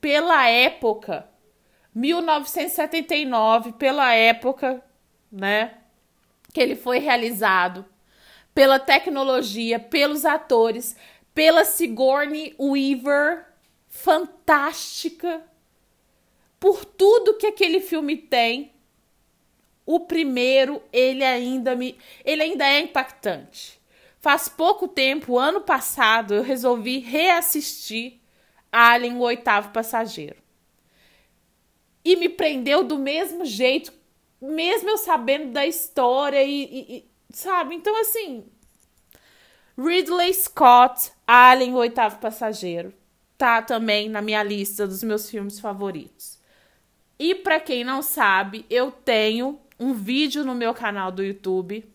pela 0.00 0.48
época, 0.48 1.28
1979, 1.94 3.72
pela 3.72 4.14
época, 4.14 4.82
né? 5.34 5.78
Que 6.52 6.60
ele 6.60 6.76
foi 6.76 6.98
realizado 6.98 7.84
pela 8.54 8.78
tecnologia, 8.78 9.80
pelos 9.80 10.24
atores, 10.24 10.96
pela 11.34 11.64
Sigourney 11.64 12.54
Weaver, 12.58 13.44
fantástica, 13.88 15.42
por 16.60 16.84
tudo 16.84 17.34
que 17.34 17.48
aquele 17.48 17.80
filme 17.80 18.16
tem. 18.16 18.72
O 19.84 20.00
primeiro, 20.00 20.80
ele 20.92 21.24
ainda 21.24 21.74
me, 21.74 21.98
ele 22.24 22.42
ainda 22.42 22.64
é 22.64 22.80
impactante. 22.80 23.80
Faz 24.18 24.48
pouco 24.48 24.88
tempo, 24.88 25.36
ano 25.36 25.60
passado, 25.60 26.32
eu 26.32 26.42
resolvi 26.42 26.98
reassistir 26.98 28.20
Alien, 28.72 29.16
o 29.16 29.20
oitavo 29.20 29.70
passageiro. 29.70 30.42
E 32.04 32.16
me 32.16 32.28
prendeu 32.28 32.82
do 32.82 32.98
mesmo 32.98 33.44
jeito 33.44 33.92
mesmo 34.40 34.90
eu 34.90 34.98
sabendo 34.98 35.52
da 35.52 35.66
história 35.66 36.42
e, 36.42 36.64
e, 36.64 36.96
e, 36.96 37.10
sabe? 37.30 37.74
Então, 37.74 37.98
assim, 38.00 38.44
Ridley 39.78 40.32
Scott, 40.34 41.12
Alien, 41.26 41.74
o 41.74 41.78
oitavo 41.78 42.18
passageiro, 42.18 42.92
tá 43.36 43.62
também 43.62 44.08
na 44.08 44.22
minha 44.22 44.42
lista 44.42 44.86
dos 44.86 45.02
meus 45.02 45.28
filmes 45.28 45.58
favoritos. 45.58 46.38
E 47.18 47.34
para 47.34 47.60
quem 47.60 47.84
não 47.84 48.02
sabe, 48.02 48.66
eu 48.68 48.90
tenho 48.90 49.60
um 49.78 49.92
vídeo 49.92 50.44
no 50.44 50.54
meu 50.54 50.74
canal 50.74 51.10
do 51.10 51.22
YouTube 51.22 51.88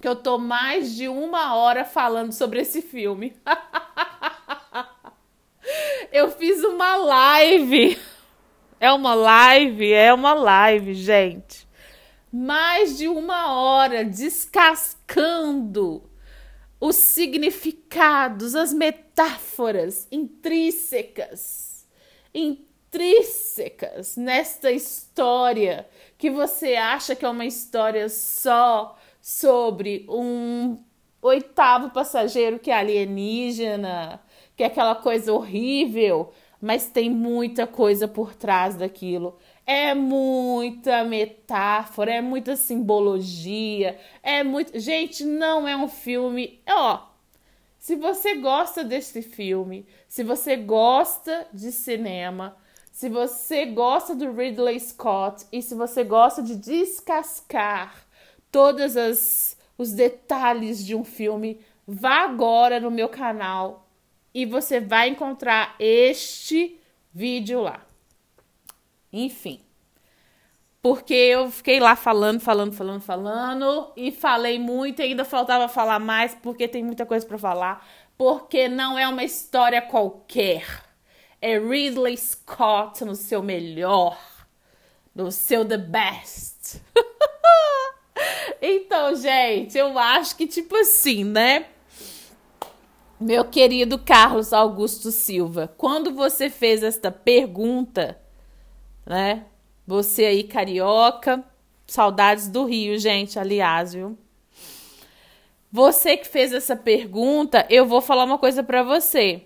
que 0.00 0.08
eu 0.08 0.16
tô 0.16 0.36
mais 0.36 0.96
de 0.96 1.08
uma 1.08 1.54
hora 1.54 1.84
falando 1.84 2.32
sobre 2.32 2.60
esse 2.60 2.82
filme. 2.82 3.36
eu 6.12 6.30
fiz 6.32 6.64
uma 6.64 6.96
live. 6.96 7.96
É 8.82 8.90
uma 8.90 9.14
live, 9.14 9.92
é 9.92 10.12
uma 10.12 10.34
live, 10.34 10.92
gente. 10.92 11.68
Mais 12.32 12.98
de 12.98 13.06
uma 13.06 13.54
hora 13.54 14.04
descascando 14.04 16.02
os 16.80 16.96
significados, 16.96 18.56
as 18.56 18.72
metáforas 18.72 20.08
intrínsecas, 20.10 21.86
intrínsecas 22.34 24.16
nesta 24.16 24.72
história 24.72 25.88
que 26.18 26.28
você 26.28 26.74
acha 26.74 27.14
que 27.14 27.24
é 27.24 27.28
uma 27.28 27.46
história 27.46 28.08
só 28.08 28.98
sobre 29.20 30.04
um 30.08 30.82
oitavo 31.22 31.90
passageiro 31.90 32.58
que 32.58 32.72
é 32.72 32.74
alienígena, 32.74 34.20
que 34.56 34.64
é 34.64 34.66
aquela 34.66 34.96
coisa 34.96 35.32
horrível, 35.32 36.32
mas 36.62 36.86
tem 36.86 37.10
muita 37.10 37.66
coisa 37.66 38.06
por 38.06 38.36
trás 38.36 38.76
daquilo. 38.76 39.36
É 39.66 39.94
muita 39.94 41.02
metáfora, 41.02 42.12
é 42.14 42.20
muita 42.20 42.54
simbologia, 42.54 43.98
é 44.22 44.44
muito. 44.44 44.78
Gente, 44.78 45.24
não 45.24 45.66
é 45.66 45.76
um 45.76 45.88
filme. 45.88 46.62
Ó, 46.68 47.00
se 47.80 47.96
você 47.96 48.36
gosta 48.36 48.84
desse 48.84 49.22
filme, 49.22 49.84
se 50.06 50.22
você 50.22 50.54
gosta 50.54 51.48
de 51.52 51.72
cinema, 51.72 52.56
se 52.92 53.08
você 53.08 53.66
gosta 53.66 54.14
do 54.14 54.30
Ridley 54.30 54.78
Scott 54.78 55.44
e 55.50 55.60
se 55.60 55.74
você 55.74 56.04
gosta 56.04 56.40
de 56.44 56.54
descascar 56.54 58.06
todos 58.52 58.94
os 59.76 59.90
detalhes 59.90 60.86
de 60.86 60.94
um 60.94 61.02
filme, 61.02 61.60
vá 61.84 62.20
agora 62.20 62.78
no 62.78 62.90
meu 62.90 63.08
canal 63.08 63.88
e 64.34 64.46
você 64.46 64.80
vai 64.80 65.08
encontrar 65.08 65.74
este 65.78 66.78
vídeo 67.12 67.60
lá. 67.60 67.84
Enfim. 69.12 69.60
Porque 70.80 71.14
eu 71.14 71.48
fiquei 71.50 71.78
lá 71.78 71.94
falando, 71.94 72.40
falando, 72.40 72.72
falando, 72.72 73.00
falando 73.02 73.92
e 73.96 74.10
falei 74.10 74.58
muito 74.58 75.00
e 75.00 75.04
ainda 75.04 75.24
faltava 75.24 75.68
falar 75.68 76.00
mais 76.00 76.34
porque 76.34 76.66
tem 76.66 76.82
muita 76.82 77.06
coisa 77.06 77.24
para 77.24 77.38
falar, 77.38 77.86
porque 78.18 78.68
não 78.68 78.98
é 78.98 79.06
uma 79.06 79.22
história 79.22 79.80
qualquer. 79.80 80.66
É 81.40 81.56
Ridley 81.56 82.16
Scott 82.16 83.04
no 83.04 83.14
seu 83.14 83.42
melhor, 83.42 84.18
no 85.14 85.30
seu 85.30 85.64
the 85.64 85.76
best. 85.76 86.82
então, 88.60 89.14
gente, 89.14 89.78
eu 89.78 89.96
acho 89.96 90.34
que 90.34 90.48
tipo 90.48 90.74
assim, 90.76 91.22
né? 91.22 91.66
Meu 93.22 93.44
querido 93.44 94.00
Carlos 94.00 94.52
Augusto 94.52 95.12
Silva, 95.12 95.72
quando 95.78 96.12
você 96.12 96.50
fez 96.50 96.82
esta 96.82 97.08
pergunta, 97.08 98.20
né? 99.06 99.46
Você 99.86 100.24
aí, 100.24 100.42
carioca, 100.42 101.44
saudades 101.86 102.48
do 102.48 102.64
Rio, 102.64 102.98
gente, 102.98 103.38
aliás, 103.38 103.94
viu? 103.94 104.18
Você 105.70 106.16
que 106.16 106.26
fez 106.26 106.52
essa 106.52 106.74
pergunta, 106.74 107.64
eu 107.70 107.86
vou 107.86 108.00
falar 108.00 108.24
uma 108.24 108.38
coisa 108.38 108.60
para 108.60 108.82
você. 108.82 109.42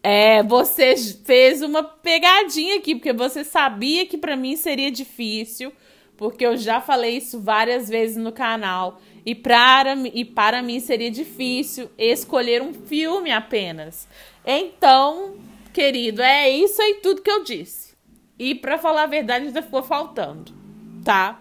É, 0.00 0.44
você 0.44 0.96
fez 1.24 1.62
uma 1.62 1.82
pegadinha 1.82 2.76
aqui, 2.76 2.94
porque 2.94 3.12
você 3.12 3.42
sabia 3.42 4.06
que 4.06 4.16
para 4.16 4.36
mim 4.36 4.54
seria 4.54 4.88
difícil, 4.88 5.72
porque 6.18 6.44
eu 6.44 6.56
já 6.56 6.80
falei 6.80 7.16
isso 7.16 7.40
várias 7.40 7.88
vezes 7.88 8.16
no 8.16 8.32
canal. 8.32 9.00
E 9.24 9.36
para, 9.36 9.94
e 10.12 10.24
para 10.24 10.60
mim 10.60 10.80
seria 10.80 11.10
difícil 11.10 11.88
escolher 11.96 12.60
um 12.60 12.74
filme 12.74 13.30
apenas. 13.30 14.08
Então, 14.44 15.36
querido, 15.72 16.20
é 16.20 16.50
isso 16.50 16.82
aí 16.82 16.94
tudo 17.02 17.22
que 17.22 17.30
eu 17.30 17.44
disse. 17.44 17.96
E 18.36 18.52
para 18.54 18.78
falar 18.78 19.04
a 19.04 19.06
verdade, 19.06 19.46
ainda 19.46 19.62
ficou 19.62 19.82
faltando, 19.82 20.52
tá? 21.04 21.40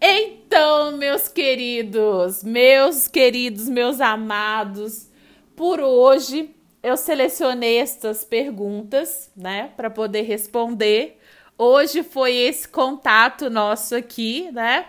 Então, 0.00 0.96
meus 0.96 1.28
queridos, 1.28 2.42
meus 2.42 3.06
queridos, 3.06 3.68
meus 3.68 4.00
amados, 4.00 5.08
por 5.54 5.80
hoje 5.80 6.50
eu 6.82 6.96
selecionei 6.96 7.76
estas 7.76 8.24
perguntas, 8.24 9.30
né, 9.36 9.70
para 9.76 9.90
poder 9.90 10.22
responder. 10.22 11.18
Hoje 11.58 12.02
foi 12.02 12.34
esse 12.34 12.66
contato 12.66 13.50
nosso 13.50 13.94
aqui, 13.94 14.50
né? 14.52 14.86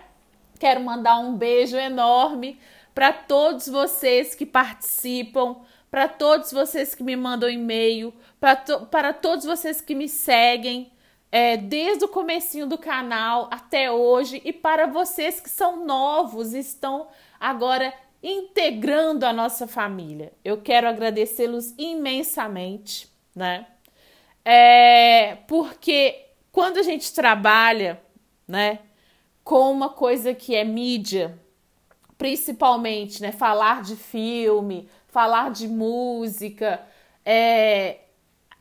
Quero 0.58 0.80
mandar 0.80 1.18
um 1.18 1.36
beijo 1.36 1.76
enorme 1.76 2.58
para 2.94 3.12
todos 3.12 3.68
vocês 3.68 4.34
que 4.34 4.46
participam, 4.46 5.56
para 5.90 6.08
todos 6.08 6.50
vocês 6.52 6.94
que 6.94 7.02
me 7.02 7.16
mandam 7.16 7.50
e-mail, 7.50 8.14
para, 8.40 8.56
to 8.56 8.88
todos 9.20 9.44
vocês 9.44 9.80
que 9.80 9.94
me 9.94 10.08
seguem 10.08 10.90
é, 11.30 11.56
desde 11.56 12.04
o 12.04 12.08
comecinho 12.08 12.66
do 12.66 12.78
canal 12.78 13.48
até 13.50 13.90
hoje 13.90 14.40
e 14.44 14.52
para 14.52 14.86
vocês 14.86 15.40
que 15.40 15.50
são 15.50 15.84
novos 15.84 16.54
e 16.54 16.60
estão 16.60 17.08
agora 17.38 17.92
integrando 18.22 19.26
a 19.26 19.32
nossa 19.32 19.66
família. 19.66 20.32
Eu 20.44 20.62
quero 20.62 20.88
agradecê-los 20.88 21.74
imensamente, 21.76 23.08
né? 23.34 23.66
É, 24.44 25.36
porque 25.46 26.23
quando 26.54 26.78
a 26.78 26.84
gente 26.84 27.12
trabalha, 27.12 28.00
né, 28.46 28.78
com 29.42 29.72
uma 29.72 29.88
coisa 29.88 30.32
que 30.32 30.54
é 30.54 30.62
mídia, 30.62 31.36
principalmente, 32.16 33.20
né? 33.20 33.32
Falar 33.32 33.82
de 33.82 33.96
filme, 33.96 34.88
falar 35.08 35.50
de 35.50 35.66
música, 35.66 36.80
é, 37.24 37.96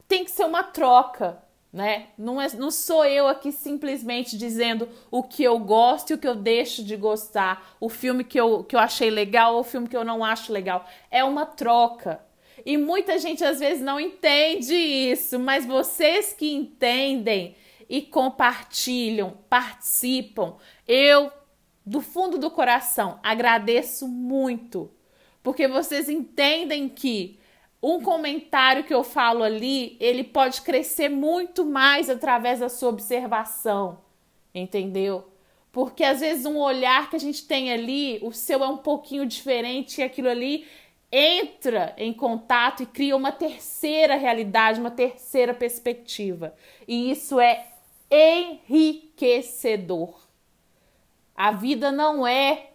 tem 0.08 0.26
que 0.26 0.32
ser 0.32 0.44
uma 0.44 0.64
troca, 0.64 1.38
né? 1.72 2.08
Não, 2.18 2.42
é, 2.42 2.48
não 2.56 2.72
sou 2.72 3.06
eu 3.06 3.28
aqui 3.28 3.52
simplesmente 3.52 4.36
dizendo 4.40 4.90
o 5.12 5.22
que 5.22 5.44
eu 5.44 5.60
gosto 5.60 6.10
e 6.10 6.14
o 6.16 6.18
que 6.18 6.28
eu 6.28 6.36
deixo 6.36 6.84
de 6.84 6.96
gostar, 6.96 7.76
o 7.80 7.90
filme 7.90 8.24
que 8.24 8.42
eu, 8.42 8.64
que 8.64 8.76
eu 8.76 8.80
achei 8.80 9.12
legal 9.12 9.54
ou 9.54 9.60
o 9.60 9.64
filme 9.64 9.88
que 9.88 9.96
eu 9.96 10.04
não 10.04 10.26
acho 10.26 10.52
legal. 10.52 10.84
É 11.12 11.24
uma 11.24 11.46
troca. 11.46 12.20
E 12.66 12.76
muita 12.76 13.20
gente 13.20 13.46
às 13.46 13.60
vezes 13.60 13.84
não 13.84 14.00
entende 14.00 14.74
isso, 14.74 15.40
mas 15.40 15.64
vocês 15.64 16.34
que 16.34 16.52
entendem, 16.52 17.56
e 17.94 18.02
compartilham, 18.02 19.38
participam. 19.48 20.56
Eu, 20.88 21.32
do 21.86 22.02
fundo 22.02 22.40
do 22.40 22.50
coração, 22.50 23.20
agradeço 23.22 24.08
muito, 24.08 24.90
porque 25.44 25.68
vocês 25.68 26.10
entendem 26.10 26.90
que 26.90 27.40
um 27.84 28.02
comentário 28.02 28.84
que 28.84 28.96
eu 28.96 29.04
falo 29.04 29.44
ali, 29.44 29.96
ele 30.00 30.24
pode 30.24 30.64
crescer 30.64 31.08
muito 31.08 31.64
mais 31.64 32.10
através 32.10 32.62
da 32.62 32.68
sua 32.68 32.90
observação, 32.90 34.00
entendeu? 34.56 35.32
Porque 35.72 36.04
às 36.04 36.22
vezes 36.22 36.48
um 36.48 36.58
olhar 36.58 37.12
que 37.12 37.16
a 37.16 37.20
gente 37.20 37.46
tem 37.46 37.72
ali, 37.72 38.18
o 38.24 38.32
seu 38.32 38.64
é 38.64 38.68
um 38.68 38.78
pouquinho 38.78 39.24
diferente 39.24 40.02
e 40.02 40.04
aquilo 40.04 40.30
ali 40.30 40.66
entra 41.12 41.94
em 41.96 42.12
contato 42.12 42.82
e 42.82 42.88
cria 42.88 43.16
uma 43.16 43.32
terceira 43.32 44.16
realidade, 44.16 44.80
uma 44.80 44.90
terceira 44.90 45.54
perspectiva. 45.54 46.56
E 46.88 47.12
isso 47.12 47.40
é 47.40 47.73
enriquecedor. 48.13 50.21
A 51.36 51.52
vida 51.52 51.91
não 51.91 52.28
é 52.28 52.69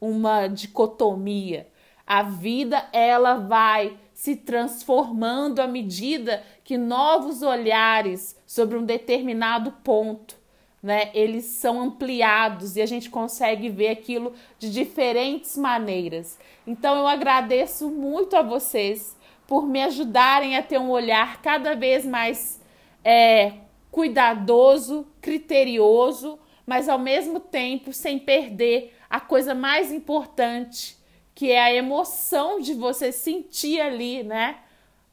uma 0.00 0.48
dicotomia. 0.48 1.68
A 2.06 2.22
vida 2.22 2.88
ela 2.90 3.34
vai 3.34 3.98
se 4.14 4.34
transformando 4.34 5.60
à 5.60 5.66
medida 5.66 6.42
que 6.64 6.78
novos 6.78 7.42
olhares 7.42 8.34
sobre 8.46 8.78
um 8.78 8.84
determinado 8.84 9.72
ponto, 9.84 10.38
né, 10.82 11.10
eles 11.12 11.44
são 11.44 11.82
ampliados 11.82 12.76
e 12.76 12.80
a 12.80 12.86
gente 12.86 13.10
consegue 13.10 13.68
ver 13.68 13.88
aquilo 13.88 14.32
de 14.58 14.70
diferentes 14.70 15.54
maneiras. 15.56 16.38
Então 16.66 16.96
eu 16.96 17.06
agradeço 17.06 17.90
muito 17.90 18.36
a 18.36 18.42
vocês 18.42 19.14
por 19.46 19.66
me 19.66 19.82
ajudarem 19.82 20.56
a 20.56 20.62
ter 20.62 20.78
um 20.78 20.90
olhar 20.90 21.42
cada 21.42 21.74
vez 21.74 22.06
mais 22.06 22.60
é, 23.04 23.52
cuidadoso, 23.98 25.08
criterioso, 25.20 26.38
mas 26.64 26.88
ao 26.88 27.00
mesmo 27.00 27.40
tempo 27.40 27.92
sem 27.92 28.16
perder 28.16 28.94
a 29.10 29.18
coisa 29.18 29.56
mais 29.56 29.90
importante, 29.90 30.96
que 31.34 31.50
é 31.50 31.60
a 31.60 31.74
emoção 31.74 32.60
de 32.60 32.74
você 32.74 33.10
sentir 33.10 33.80
ali, 33.80 34.22
né? 34.22 34.58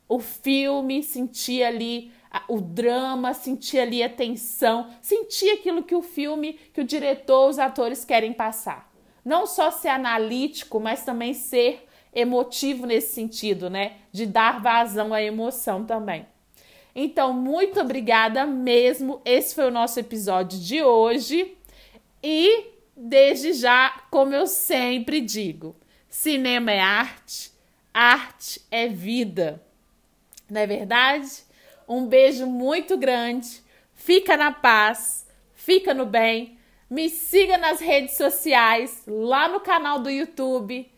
O 0.07 0.19
filme, 0.19 1.01
sentir 1.01 1.63
ali 1.63 2.11
o 2.47 2.61
drama, 2.61 3.33
sentir 3.33 3.79
ali 3.79 4.03
a 4.03 4.09
tensão, 4.09 4.91
sentir 5.01 5.49
aquilo 5.49 5.81
que 5.81 5.95
o 5.95 6.03
filme, 6.03 6.53
que 6.71 6.81
o 6.81 6.85
diretor, 6.85 7.49
os 7.49 7.57
atores 7.57 8.05
querem 8.05 8.33
passar. 8.33 8.93
Não 9.25 9.47
só 9.47 9.71
ser 9.71 9.89
analítico, 9.89 10.79
mas 10.79 11.03
também 11.03 11.33
ser 11.33 11.87
emotivo 12.13 12.85
nesse 12.85 13.15
sentido, 13.15 13.67
né? 13.67 13.93
De 14.11 14.27
dar 14.27 14.61
vazão 14.61 15.11
à 15.11 15.23
emoção 15.23 15.83
também. 15.83 16.27
Então, 16.95 17.33
muito 17.33 17.81
obrigada 17.81 18.45
mesmo. 18.45 19.21
Esse 19.25 19.53
foi 19.53 19.67
o 19.67 19.71
nosso 19.71 19.99
episódio 19.99 20.57
de 20.57 20.81
hoje. 20.81 21.57
E 22.23 22.67
desde 22.95 23.51
já, 23.51 24.03
como 24.09 24.33
eu 24.33 24.47
sempre 24.47 25.19
digo, 25.19 25.75
cinema 26.07 26.71
é 26.71 26.79
arte, 26.79 27.51
arte 27.93 28.61
é 28.71 28.87
vida. 28.87 29.61
Não 30.49 30.61
é 30.61 30.65
verdade? 30.65 31.43
Um 31.87 32.07
beijo 32.07 32.45
muito 32.45 32.97
grande. 32.97 33.61
Fica 33.93 34.37
na 34.37 34.51
paz, 34.51 35.27
fica 35.53 35.93
no 35.93 36.05
bem. 36.05 36.57
Me 36.89 37.09
siga 37.09 37.57
nas 37.57 37.79
redes 37.79 38.15
sociais, 38.15 39.03
lá 39.05 39.49
no 39.49 39.59
canal 39.59 39.99
do 39.99 40.09
YouTube. 40.09 40.89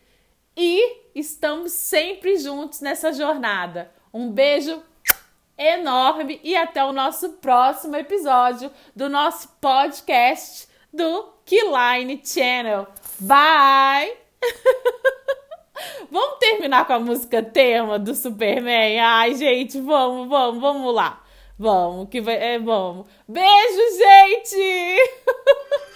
E 0.56 0.96
estamos 1.14 1.72
sempre 1.72 2.36
juntos 2.36 2.80
nessa 2.80 3.12
jornada. 3.12 3.90
Um 4.12 4.30
beijo 4.30 4.82
enorme 5.58 6.40
e 6.44 6.56
até 6.56 6.84
o 6.84 6.92
nosso 6.92 7.30
próximo 7.34 7.96
episódio 7.96 8.70
do 8.94 9.08
nosso 9.08 9.48
podcast 9.60 10.68
do 10.92 11.28
Keyline 11.44 12.22
Channel. 12.24 12.86
Bye! 13.18 14.16
vamos 16.10 16.38
terminar 16.38 16.86
com 16.86 16.92
a 16.92 17.00
música 17.00 17.42
tema 17.42 17.98
do 17.98 18.14
Superman? 18.14 19.00
Ai, 19.00 19.34
gente, 19.34 19.80
vamos, 19.80 20.28
vamos, 20.28 20.60
vamos 20.60 20.94
lá. 20.94 21.22
Vamos, 21.58 22.08
que 22.08 22.20
vai, 22.20 22.36
é, 22.36 22.58
vamos. 22.58 23.06
Beijo, 23.26 23.96
gente! 23.98 24.96